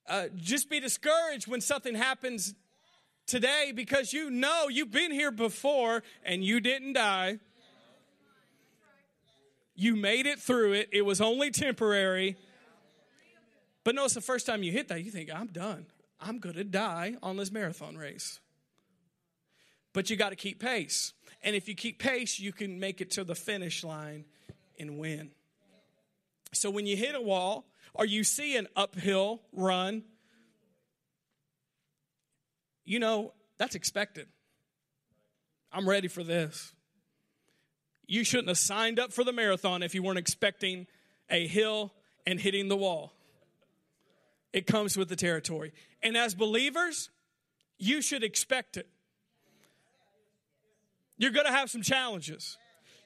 [0.08, 2.54] uh, just be discouraged when something happens
[3.26, 7.40] today because you know you've been here before and you didn't die.
[9.74, 10.90] You made it through it.
[10.92, 12.38] It was only temporary.
[13.84, 15.88] But notice the first time you hit that, you think, I'm done.
[16.22, 18.40] I'm going to die on this marathon race.
[19.94, 21.14] But you got to keep pace.
[21.42, 24.26] And if you keep pace, you can make it to the finish line
[24.80, 25.32] and win.
[26.54, 30.04] So when you hit a wall or you see an uphill run,
[32.86, 34.28] you know, that's expected.
[35.72, 36.74] I'm ready for this.
[38.06, 40.88] You shouldn't have signed up for the marathon if you weren't expecting
[41.30, 41.94] a hill
[42.28, 43.14] and hitting the wall.
[44.52, 45.72] It comes with the territory.
[46.04, 47.10] And as believers,
[47.78, 48.88] you should expect it.
[51.18, 52.58] You're going to have some challenges.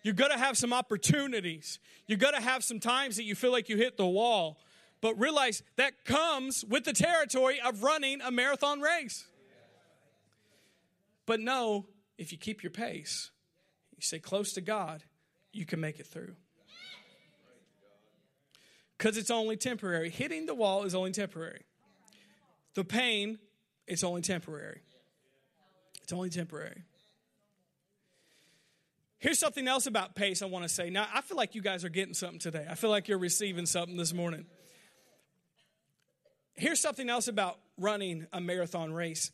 [0.04, 1.80] You're going to have some opportunities.
[2.08, 4.60] You're going to have some times that you feel like you hit the wall.
[5.02, 9.26] But realize that comes with the territory of running a marathon race.
[11.26, 11.88] But know
[12.18, 13.32] if you keep your pace,
[13.96, 15.04] you stay close to God,
[15.52, 16.36] you can make it through
[18.98, 20.10] because it's only temporary.
[20.10, 21.62] Hitting the wall is only temporary.
[22.76, 23.40] The pain,
[23.88, 24.82] it's only temporary.
[26.04, 26.84] It's only temporary.
[29.18, 30.90] Here's something else about pace I want to say.
[30.90, 32.68] Now, I feel like you guys are getting something today.
[32.70, 34.46] I feel like you're receiving something this morning.
[36.54, 39.32] Here's something else about running a marathon race.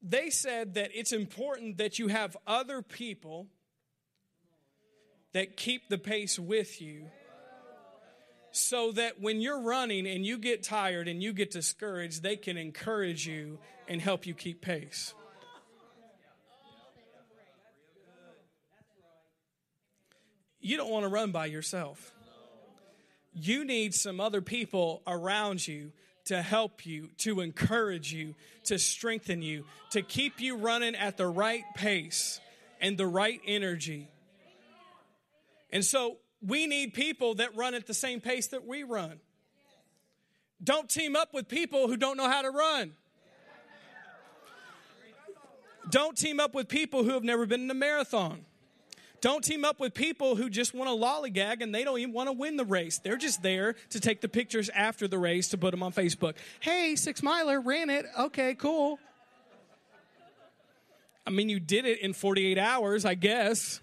[0.00, 3.48] They said that it's important that you have other people
[5.32, 7.06] that keep the pace with you
[8.52, 12.56] so that when you're running and you get tired and you get discouraged, they can
[12.56, 15.14] encourage you and help you keep pace.
[20.60, 22.12] You don't want to run by yourself.
[23.32, 25.92] You need some other people around you
[26.26, 28.34] to help you, to encourage you,
[28.64, 32.38] to strengthen you, to keep you running at the right pace
[32.80, 34.08] and the right energy.
[35.72, 39.20] And so we need people that run at the same pace that we run.
[40.62, 42.92] Don't team up with people who don't know how to run.
[45.90, 48.44] Don't team up with people who have never been in a marathon.
[49.20, 52.28] Don't team up with people who just want to lollygag and they don't even want
[52.28, 52.98] to win the race.
[52.98, 56.34] They're just there to take the pictures after the race to put them on Facebook.
[56.58, 58.04] Hey, six miler, ran it.
[58.18, 58.98] Okay, cool.
[61.24, 63.80] I mean, you did it in 48 hours, I guess.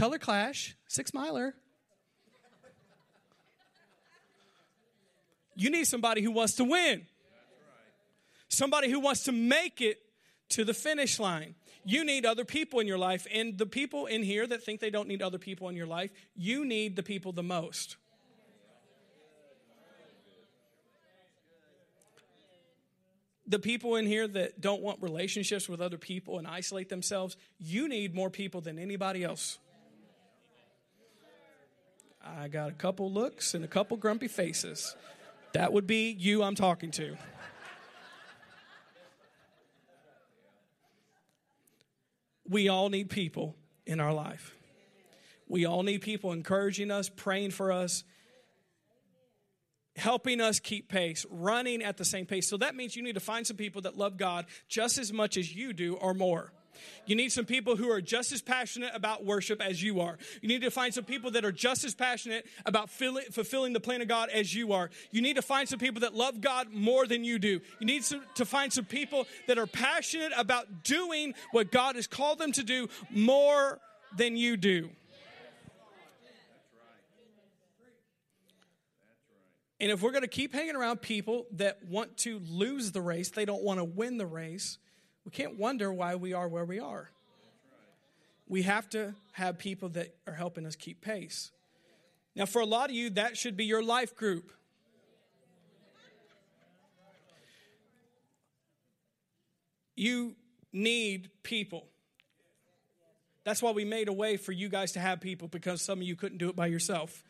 [0.00, 1.54] Color Clash, Six Miler.
[5.54, 7.02] You need somebody who wants to win,
[8.48, 9.98] somebody who wants to make it
[10.50, 11.54] to the finish line.
[11.84, 14.88] You need other people in your life, and the people in here that think they
[14.88, 17.96] don't need other people in your life, you need the people the most.
[23.46, 27.88] the people in here that don't want relationships with other people and isolate themselves, you
[27.88, 29.58] need more people than anybody else.
[32.24, 34.94] I got a couple looks and a couple grumpy faces.
[35.52, 37.16] That would be you I'm talking to.
[42.48, 43.54] We all need people
[43.86, 44.54] in our life.
[45.48, 48.04] We all need people encouraging us, praying for us,
[49.96, 52.48] helping us keep pace, running at the same pace.
[52.48, 55.36] So that means you need to find some people that love God just as much
[55.36, 56.52] as you do or more.
[57.06, 60.18] You need some people who are just as passionate about worship as you are.
[60.40, 64.02] You need to find some people that are just as passionate about fulfilling the plan
[64.02, 64.90] of God as you are.
[65.10, 67.60] You need to find some people that love God more than you do.
[67.78, 68.04] You need
[68.34, 72.62] to find some people that are passionate about doing what God has called them to
[72.62, 73.80] do more
[74.16, 74.90] than you do.
[79.82, 83.30] And if we're going to keep hanging around people that want to lose the race,
[83.30, 84.76] they don't want to win the race,
[85.24, 87.10] we can't wonder why we are where we are.
[88.48, 91.50] We have to have people that are helping us keep pace.
[92.34, 94.52] Now, for a lot of you, that should be your life group.
[99.94, 100.34] You
[100.72, 101.86] need people.
[103.44, 106.04] That's why we made a way for you guys to have people because some of
[106.04, 107.22] you couldn't do it by yourself.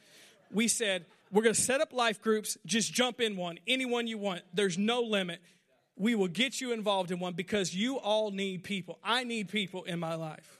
[0.53, 2.57] We said, we're going to set up life groups.
[2.67, 4.43] Just jump in one, anyone you want.
[4.53, 5.41] There's no limit.
[6.01, 8.99] We will get you involved in one because you all need people.
[9.05, 10.59] I need people in my life.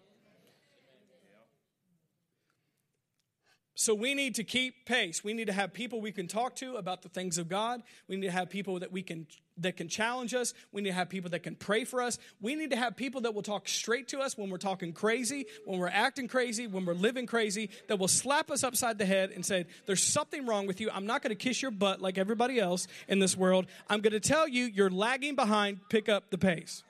[3.75, 5.25] So we need to keep pace.
[5.25, 7.83] We need to have people we can talk to about the things of God.
[8.07, 9.27] We need to have people that we can
[9.63, 10.55] that can challenge us.
[10.73, 12.19] We need to have people that can pray for us.
[12.41, 15.47] We need to have people that will talk straight to us when we're talking crazy,
[15.65, 19.31] when we're acting crazy, when we're living crazy, that will slap us upside the head
[19.31, 20.91] and say, There's something wrong with you.
[20.91, 23.67] I'm not going to kiss your butt like everybody else in this world.
[23.89, 25.81] I'm going to tell you you're lagging behind.
[25.89, 26.83] Pick up the pace.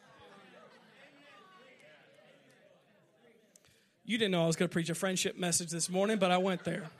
[4.04, 6.38] You didn't know I was going to preach a friendship message this morning, but I
[6.38, 6.90] went there.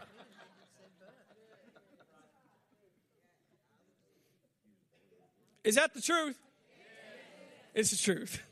[5.65, 6.39] Is that the truth?
[7.75, 8.43] It's the truth.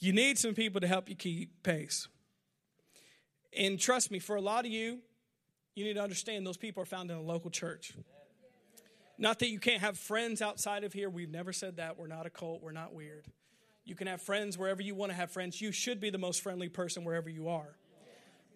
[0.00, 2.08] You need some people to help you keep pace.
[3.56, 4.98] And trust me, for a lot of you,
[5.74, 7.94] you need to understand those people are found in a local church.
[9.18, 11.10] Not that you can't have friends outside of here.
[11.10, 11.98] We've never said that.
[11.98, 12.62] We're not a cult.
[12.62, 13.26] We're not weird.
[13.84, 15.60] You can have friends wherever you want to have friends.
[15.60, 17.76] You should be the most friendly person wherever you are.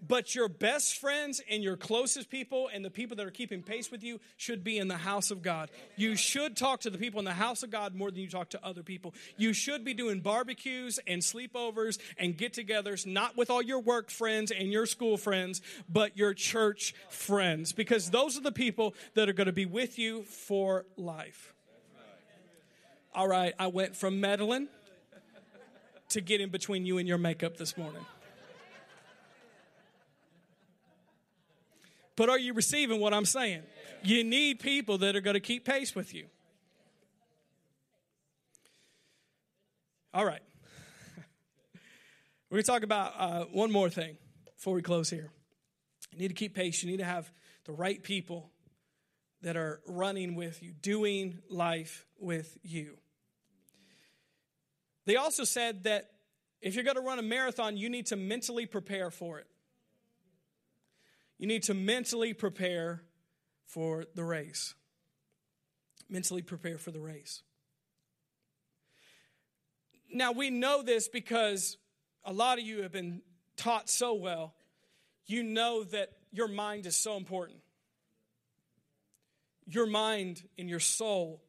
[0.07, 3.90] But your best friends and your closest people and the people that are keeping pace
[3.90, 5.70] with you should be in the house of God.
[5.96, 8.50] You should talk to the people in the house of God more than you talk
[8.50, 9.14] to other people.
[9.36, 14.11] You should be doing barbecues and sleepovers and get togethers, not with all your work
[14.11, 19.28] friends and your school friends, but your church friends, because those are the people that
[19.28, 21.55] are going to be with you for life.
[23.14, 24.68] All right, I went from meddling
[26.09, 28.05] to get in between you and your makeup this morning.
[32.16, 33.62] But are you receiving what I'm saying?
[34.02, 36.26] You need people that are going to keep pace with you.
[40.14, 40.42] All right.
[42.50, 44.18] We're going to talk about uh, one more thing
[44.56, 45.30] before we close here.
[46.12, 46.82] You need to keep pace.
[46.82, 47.32] You need to have
[47.64, 48.50] the right people
[49.40, 52.98] that are running with you, doing life with you.
[55.06, 56.10] They also said that
[56.60, 59.46] if you're going to run a marathon, you need to mentally prepare for it.
[61.39, 63.03] You need to mentally prepare
[63.66, 64.74] for the race.
[66.09, 67.43] Mentally prepare for the race.
[70.12, 71.78] Now, we know this because
[72.24, 73.22] a lot of you have been
[73.57, 74.55] taught so well.
[75.26, 77.59] You know that your mind is so important.
[79.66, 81.43] Your mind and your soul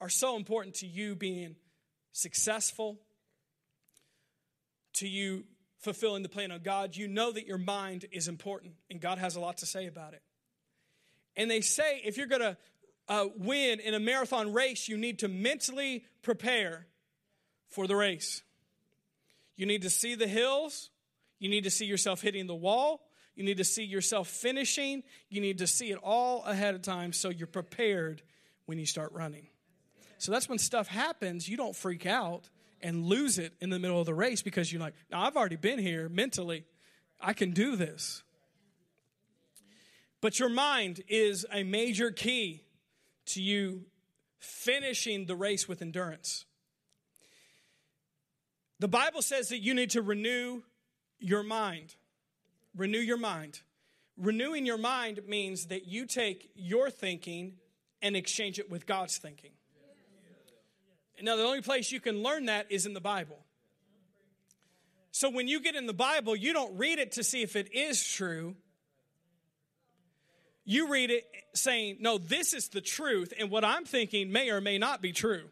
[0.00, 1.56] are so important to you being
[2.12, 2.98] successful,
[4.94, 5.44] to you
[5.80, 9.36] fulfilling the plan of God, you know that your mind is important and God has
[9.36, 10.22] a lot to say about it.
[11.36, 12.56] And they say if you're going to
[13.08, 16.86] uh, win in a marathon race, you need to mentally prepare
[17.68, 18.42] for the race.
[19.56, 20.90] You need to see the hills,
[21.38, 23.00] you need to see yourself hitting the wall.
[23.36, 25.02] You need to see yourself finishing.
[25.30, 28.22] You need to see it all ahead of time so you're prepared
[28.66, 29.46] when you start running.
[30.18, 32.50] So that's when stuff happens, you don't freak out
[32.82, 35.56] and lose it in the middle of the race because you're like, now I've already
[35.56, 36.64] been here mentally.
[37.20, 38.22] I can do this.
[40.20, 42.64] But your mind is a major key
[43.26, 43.84] to you
[44.38, 46.44] finishing the race with endurance.
[48.78, 50.62] The Bible says that you need to renew
[51.18, 51.96] your mind.
[52.74, 53.60] Renew your mind.
[54.16, 57.54] Renewing your mind means that you take your thinking
[58.02, 59.52] and exchange it with God's thinking.
[61.22, 63.38] Now, the only place you can learn that is in the Bible.
[65.12, 67.74] So when you get in the Bible, you don't read it to see if it
[67.74, 68.54] is true.
[70.64, 74.60] You read it saying, no, this is the truth, and what I'm thinking may or
[74.60, 75.44] may not be true.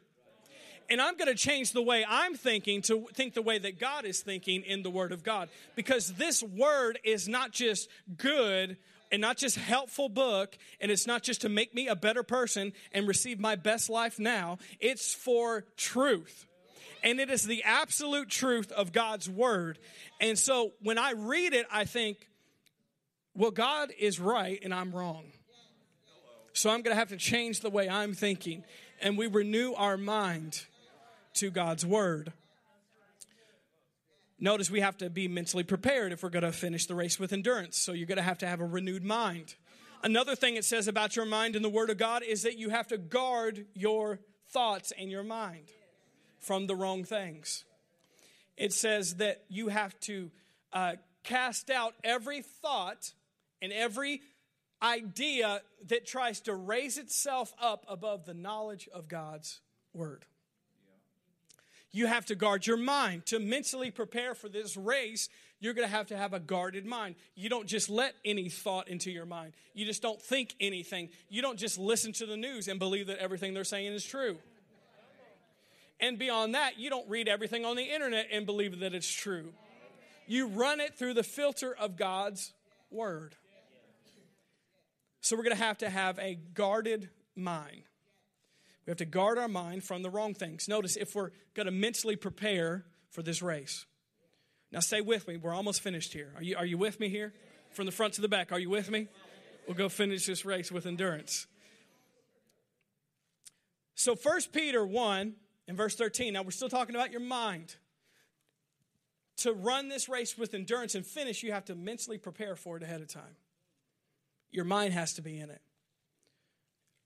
[0.91, 4.05] And I'm going to change the way I'm thinking to think the way that God
[4.05, 5.51] is thinking in the Word of God.
[5.77, 8.79] Because this Word is not just good
[9.11, 12.73] and not just helpful book and it's not just to make me a better person
[12.93, 14.59] and receive my best life now.
[14.81, 16.47] It's for truth.
[17.03, 19.79] And it is the absolute truth of God's word.
[20.21, 22.29] And so when I read it I think
[23.35, 25.25] well God is right and I'm wrong.
[26.53, 28.65] So I'm going to have to change the way I'm thinking.
[29.01, 30.65] And we renew our mind
[31.35, 32.33] to God's word
[34.41, 37.33] Notice we have to be mentally prepared if we're going to finish the race with
[37.33, 37.77] endurance.
[37.77, 39.57] So you're going to have to have a renewed mind.
[40.03, 42.69] Another thing it says about your mind in the Word of God is that you
[42.69, 44.21] have to guard your
[44.51, 45.69] thoughts and your mind
[46.39, 47.65] from the wrong things.
[48.57, 50.31] It says that you have to
[50.73, 53.13] uh, cast out every thought
[53.61, 54.23] and every
[54.81, 59.61] idea that tries to raise itself up above the knowledge of God's
[59.93, 60.25] Word.
[61.91, 63.27] You have to guard your mind.
[63.27, 65.29] To mentally prepare for this race,
[65.61, 67.17] you're going to have to have a guarded mind.
[67.35, 69.55] You don't just let any thought into your mind.
[69.75, 71.09] You just don't think anything.
[71.29, 74.39] You don't just listen to the news and believe that everything they're saying is true.
[76.01, 79.53] And beyond that, you don't read everything on the internet and believe that it's true.
[80.27, 82.53] You run it through the filter of God's
[82.91, 83.35] word.
[85.21, 87.83] So we're going to have to have a guarded mind.
[88.89, 90.67] We have to guard our mind from the wrong things.
[90.67, 93.85] Notice if we're going to mentally prepare for this race.
[94.73, 95.37] Now, stay with me.
[95.37, 96.33] We're almost finished here.
[96.37, 97.35] Are you, are you with me here?
[97.73, 99.09] From the front to the back, are you with me?
[99.67, 101.47] We'll go finish this race with endurance.
[103.95, 105.35] So, 1 Peter 1
[105.69, 106.33] and verse 13.
[106.33, 107.77] Now, we're still talking about your mind.
[109.39, 112.83] To run this race with endurance and finish, you have to mentally prepare for it
[112.83, 113.37] ahead of time.
[114.51, 115.61] Your mind has to be in it.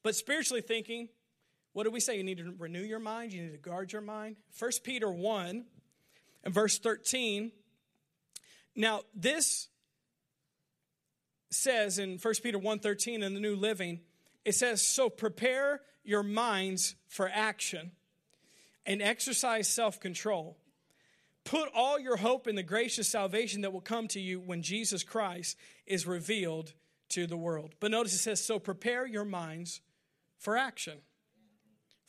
[0.04, 1.08] But spiritually thinking,
[1.72, 2.16] what do we say?
[2.16, 4.36] You need to renew your mind, you need to guard your mind.
[4.58, 5.64] 1 Peter 1
[6.44, 7.52] and verse 13.
[8.74, 9.68] Now, this
[11.50, 14.00] says in 1 Peter 1:13 in the New Living,
[14.44, 17.92] it says, "So prepare your minds for action
[18.84, 20.58] and exercise self-control.
[21.44, 25.02] Put all your hope in the gracious salvation that will come to you when Jesus
[25.02, 25.56] Christ
[25.86, 26.74] is revealed
[27.10, 29.80] to the world." But notice it says, "So prepare your minds
[30.38, 31.02] for action."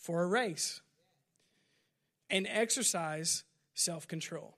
[0.04, 0.82] For a race
[2.30, 3.44] and exercise
[3.74, 4.56] self-control.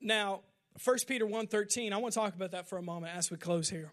[0.00, 0.42] Now,
[0.84, 3.70] 1 Peter 1:13, I want to talk about that for a moment as we close
[3.70, 3.92] here.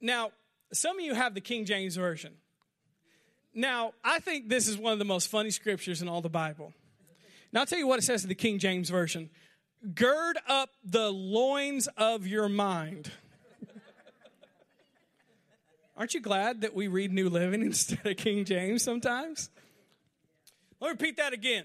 [0.00, 0.30] Now,
[0.72, 2.36] some of you have the King James version.
[3.54, 6.74] Now, I think this is one of the most funny scriptures in all the Bible.
[7.50, 9.30] Now, I'll tell you what it says in the King James version.
[9.94, 13.10] Gird up the loins of your mind.
[15.96, 19.50] Aren't you glad that we read New Living instead of King James sometimes?
[20.80, 21.64] Let me repeat that again.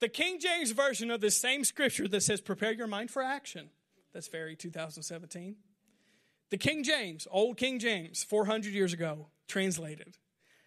[0.00, 3.70] The King James version of this same scripture that says, prepare your mind for action.
[4.12, 5.56] That's very 2017.
[6.50, 10.18] The King James, old King James, 400 years ago, translated,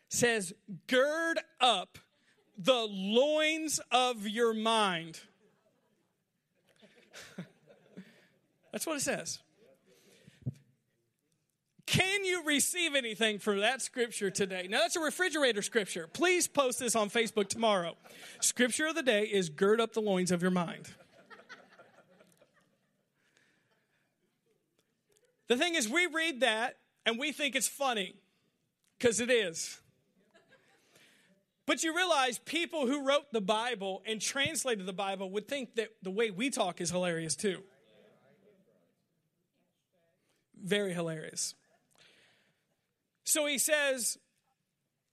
[0.09, 0.53] says,
[0.87, 1.99] gird up
[2.57, 5.19] the loins of your mind.
[8.71, 9.39] That's what it says.
[11.85, 14.67] Can you receive anything from that scripture today?
[14.69, 16.07] Now, that's a refrigerator scripture.
[16.07, 17.95] Please post this on Facebook tomorrow.
[18.39, 20.89] Scripture of the day is gird up the loins of your mind.
[25.47, 28.15] The thing is, we read that and we think it's funny
[28.97, 29.79] because it is.
[31.67, 35.89] But you realize people who wrote the Bible and translated the Bible would think that
[36.01, 37.61] the way we talk is hilarious too.
[40.63, 41.53] Very hilarious.
[43.25, 44.17] So he says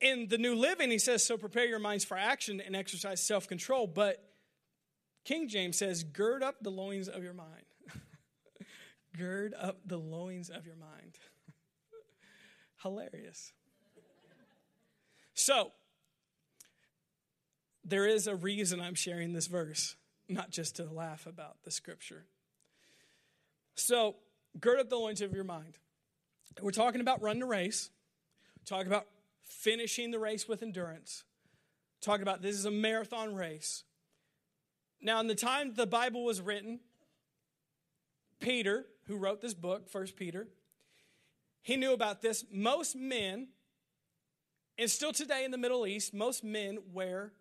[0.01, 3.49] in the New Living, he says, So prepare your minds for action and exercise self
[3.49, 3.87] control.
[3.87, 4.23] But
[5.25, 7.65] King James says, Gird up the loins of your mind.
[9.19, 11.17] Gird up the loins of your mind.
[12.83, 13.53] Hilarious.
[15.35, 15.73] So,
[17.85, 19.97] there is a reason I'm sharing this verse,
[20.29, 22.27] not just to laugh about the scripture.
[23.75, 24.17] So,
[24.61, 25.79] gird up the loins of your mind.
[26.61, 27.91] We're talking about running a race.
[28.65, 29.07] Talk about
[29.43, 31.25] finishing the race with endurance.
[32.01, 33.85] Talk about this is a marathon race.
[35.01, 36.81] Now, in the time the Bible was written,
[38.41, 40.49] Peter, who wrote this book, First Peter,
[41.61, 42.45] he knew about this.
[42.51, 43.49] Most men
[44.79, 47.33] And still today in the Middle East, most men wear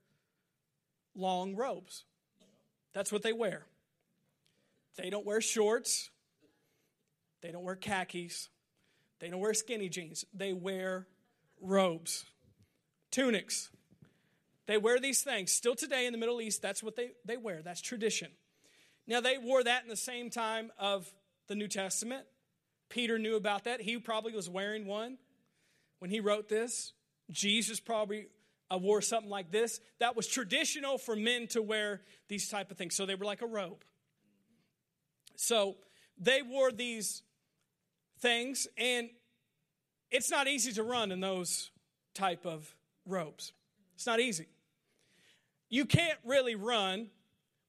[1.16, 2.04] long robes.
[2.94, 3.66] That's what they wear.
[4.98, 6.10] They don't wear shorts.
[7.42, 8.50] They don't wear khakis.
[9.22, 10.26] They don't wear skinny jeans.
[10.34, 11.08] They wear
[11.62, 12.26] robes,
[13.12, 13.70] tunics.
[14.66, 15.52] They wear these things.
[15.52, 17.62] Still today in the Middle East, that's what they, they wear.
[17.62, 18.30] That's tradition.
[19.08, 21.12] Now, they wore that in the same time of
[21.48, 22.26] the New Testament.
[22.90, 23.82] Peter knew about that.
[23.82, 25.18] He probably was wearing one
[26.00, 26.94] when he wrote this.
[27.30, 28.28] Jesus probably
[28.74, 29.80] uh, wore something like this.
[30.00, 32.96] That was traditional for men to wear these type of things.
[32.96, 33.84] So they were like a robe.
[35.36, 35.76] So
[36.18, 37.24] they wore these
[38.22, 39.10] things, and
[40.12, 41.72] it's not easy to run in those
[42.14, 42.74] type of
[43.06, 43.54] robes.
[43.96, 44.48] It's not easy.
[45.70, 47.10] You can't really run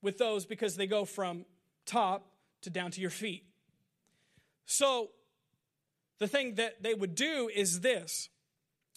[0.02, 1.46] with those because they go from
[1.86, 2.26] top
[2.62, 3.44] to down to your feet.
[4.66, 5.10] So
[6.18, 8.28] the thing that they would do is this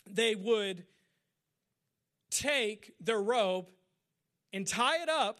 [0.08, 0.86] they would
[2.30, 3.68] take their robe
[4.54, 5.40] and tie it up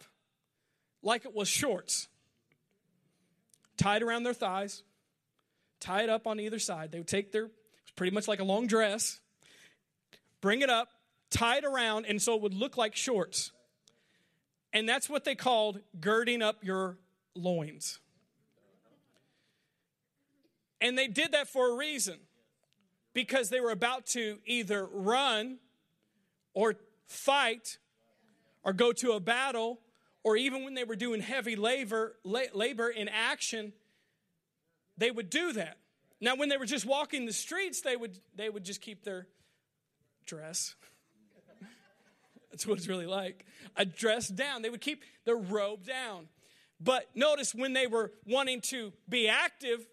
[1.02, 2.08] like it was shorts,
[3.76, 4.82] tied around their thighs,
[5.80, 6.92] tie it up on either side.
[6.92, 7.50] They would take their,
[7.96, 9.20] pretty much like a long dress,
[10.40, 10.88] bring it up,
[11.30, 13.52] tie it around, and so it would look like shorts.
[14.72, 16.98] And that's what they called girding up your
[17.34, 17.98] loins.
[20.80, 22.18] And they did that for a reason
[23.14, 25.58] because they were about to either run
[26.52, 26.74] or
[27.06, 27.78] fight
[28.62, 29.80] or go to a battle
[30.22, 33.72] or even when they were doing heavy labor labor in action
[34.98, 35.78] they would do that.
[36.20, 39.26] Now when they were just walking the streets they would they would just keep their
[40.26, 40.74] dress.
[42.50, 43.46] That's what it's really like.
[43.76, 44.62] A dress down.
[44.62, 46.28] They would keep their robe down.
[46.80, 49.86] But notice when they were wanting to be active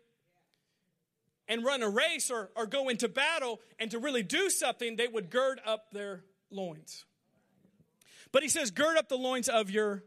[1.47, 5.07] and run a race or, or go into battle and to really do something, they
[5.07, 7.05] would gird up their loins.
[8.31, 10.03] But he says, gird up the loins of your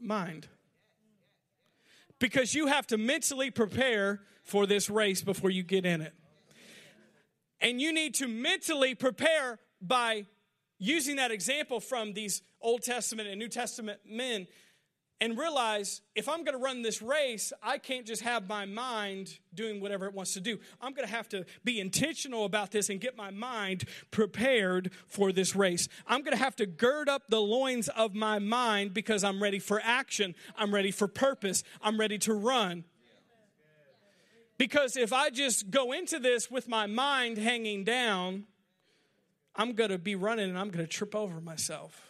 [0.00, 0.48] mind.
[2.18, 6.14] Because you have to mentally prepare for this race before you get in it.
[7.60, 10.26] And you need to mentally prepare by
[10.78, 14.46] using that example from these Old Testament and New Testament men
[15.20, 19.38] and realize if I'm going to run this race, I can't just have my mind
[19.52, 20.58] doing whatever it wants to do.
[20.80, 25.32] I'm going to have to be intentional about this and get my mind prepared for
[25.32, 25.88] this race.
[26.06, 29.58] I'm going to have to gird up the loins of my mind because I'm ready
[29.58, 32.84] for action, I'm ready for purpose, I'm ready to run.
[34.58, 38.44] Because if I just go into this with my mind hanging down,
[39.54, 42.02] I'm going to be running and I'm going to trip over myself.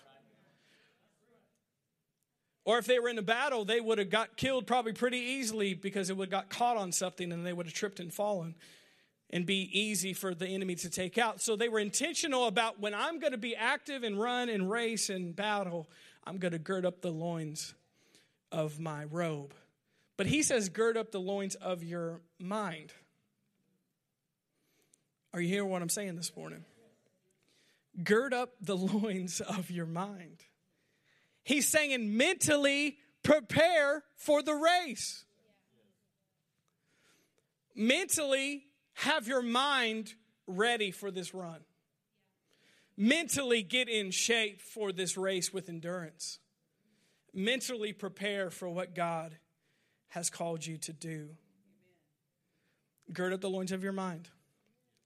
[2.64, 5.72] Or if they were in a battle, they would have got killed probably pretty easily
[5.72, 8.54] because it would have got caught on something and they would have tripped and fallen
[9.30, 11.40] and be easy for the enemy to take out.
[11.40, 15.08] So they were intentional about when I'm going to be active and run and race
[15.10, 15.88] and battle,
[16.24, 17.74] I'm going to gird up the loins
[18.52, 19.54] of my robe.
[20.18, 22.92] But he says, gird up the loins of your mind.
[25.32, 26.64] Are you hearing what I'm saying this morning?
[28.02, 30.40] Gird up the loins of your mind.
[31.44, 35.24] He's saying mentally prepare for the race.
[37.76, 38.64] Mentally
[38.94, 40.14] have your mind
[40.48, 41.60] ready for this run.
[42.96, 46.40] Mentally get in shape for this race with endurance.
[47.32, 49.38] Mentally prepare for what God
[50.08, 51.30] has called you to do.
[53.12, 54.28] Gird up the loins of your mind.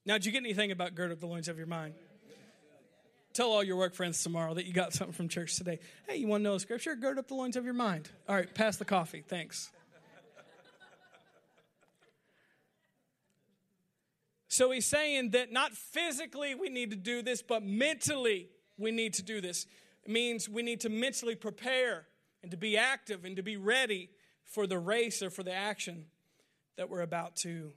[0.05, 1.95] Now, did you get anything about gird up the loins of your mind?
[3.33, 5.79] Tell all your work friends tomorrow that you got something from church today.
[6.07, 6.95] Hey, you want to know the scripture?
[6.95, 8.11] Gird up the loins of your mind.
[8.29, 9.25] All right, pass the coffee.
[9.27, 9.71] Thanks.
[14.49, 19.15] So he's saying that not physically we need to do this, but mentally we need
[19.15, 19.67] to do this.
[20.05, 22.05] It means we need to mentally prepare
[22.43, 24.11] and to be active and to be ready
[24.53, 26.07] for the race or for the action
[26.77, 27.73] that we're about to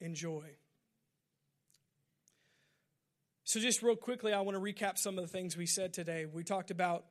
[0.00, 0.44] enjoy.
[3.44, 6.24] So, just real quickly, I want to recap some of the things we said today.
[6.24, 7.06] We talked about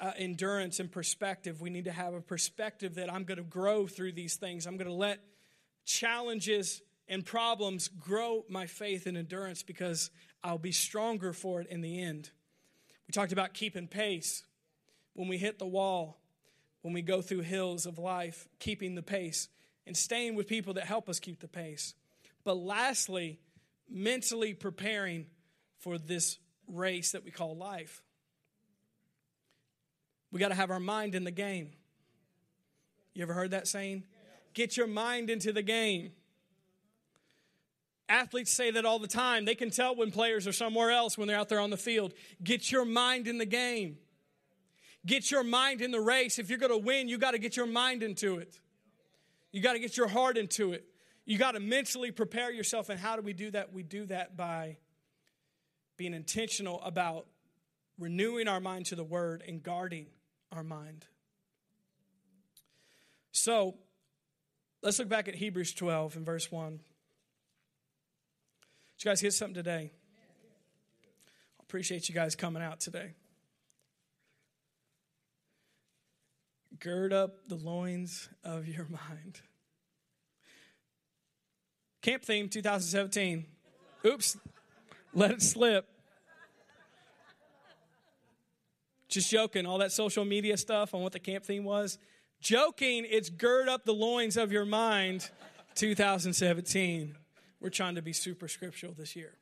[0.00, 1.60] uh, endurance and perspective.
[1.60, 4.66] We need to have a perspective that I'm going to grow through these things.
[4.66, 5.20] I'm going to let
[5.84, 10.10] challenges and problems grow my faith and endurance because
[10.42, 12.30] I'll be stronger for it in the end.
[13.06, 14.42] We talked about keeping pace
[15.12, 16.18] when we hit the wall,
[16.84, 19.48] when we go through hills of life, keeping the pace
[19.86, 21.94] and staying with people that help us keep the pace.
[22.44, 23.40] But lastly,
[23.88, 25.24] mentally preparing
[25.78, 28.02] for this race that we call life.
[30.30, 31.70] We got to have our mind in the game.
[33.14, 34.04] You ever heard that saying?
[34.52, 36.12] Get your mind into the game.
[38.10, 39.46] Athletes say that all the time.
[39.46, 42.12] They can tell when players are somewhere else when they're out there on the field.
[42.42, 43.96] Get your mind in the game.
[45.06, 46.38] Get your mind in the race.
[46.38, 48.58] If you're going to win, you got to get your mind into it.
[49.52, 50.84] You got to get your heart into it.
[51.26, 52.88] You got to mentally prepare yourself.
[52.88, 53.72] And how do we do that?
[53.72, 54.78] We do that by
[55.96, 57.26] being intentional about
[57.98, 60.06] renewing our mind to the word and guarding
[60.50, 61.06] our mind.
[63.32, 63.74] So,
[64.82, 66.70] let's look back at Hebrews 12 and verse 1.
[66.72, 66.80] Did
[69.04, 69.92] you guys get something today?
[71.58, 73.14] I appreciate you guys coming out today.
[76.80, 79.40] Gird up the loins of your mind.
[82.02, 83.46] Camp theme 2017.
[84.04, 84.36] Oops,
[85.14, 85.86] let it slip.
[89.08, 91.98] Just joking, all that social media stuff on what the camp theme was.
[92.40, 95.30] Joking, it's gird up the loins of your mind
[95.76, 97.14] 2017.
[97.60, 99.32] We're trying to be super scriptural this year.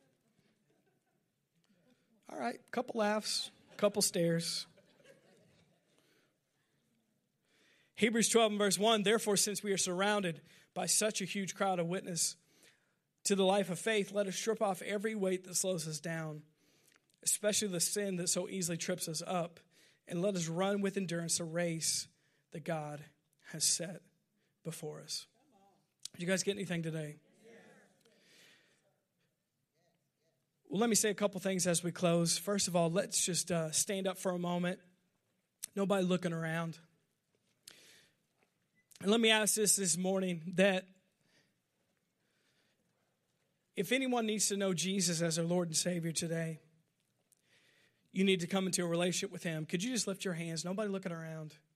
[2.30, 4.66] All right, couple laughs, couple stares.
[7.94, 10.40] Hebrews 12 and verse 1 Therefore, since we are surrounded
[10.74, 12.36] by such a huge crowd of witness
[13.24, 16.42] to the life of faith, let us strip off every weight that slows us down,
[17.22, 19.60] especially the sin that so easily trips us up,
[20.08, 22.08] and let us run with endurance a race
[22.52, 23.04] that God
[23.52, 24.00] has set
[24.64, 25.26] before us.
[26.14, 27.16] Did you guys get anything today?
[30.68, 32.38] Well, let me say a couple things as we close.
[32.38, 34.78] First of all, let's just uh, stand up for a moment.
[35.76, 36.78] Nobody looking around.
[39.04, 40.86] Let me ask this this morning that
[43.74, 46.60] if anyone needs to know Jesus as their Lord and Savior today,
[48.12, 49.66] you need to come into a relationship with Him.
[49.66, 50.64] Could you just lift your hands?
[50.64, 51.54] Nobody looking around.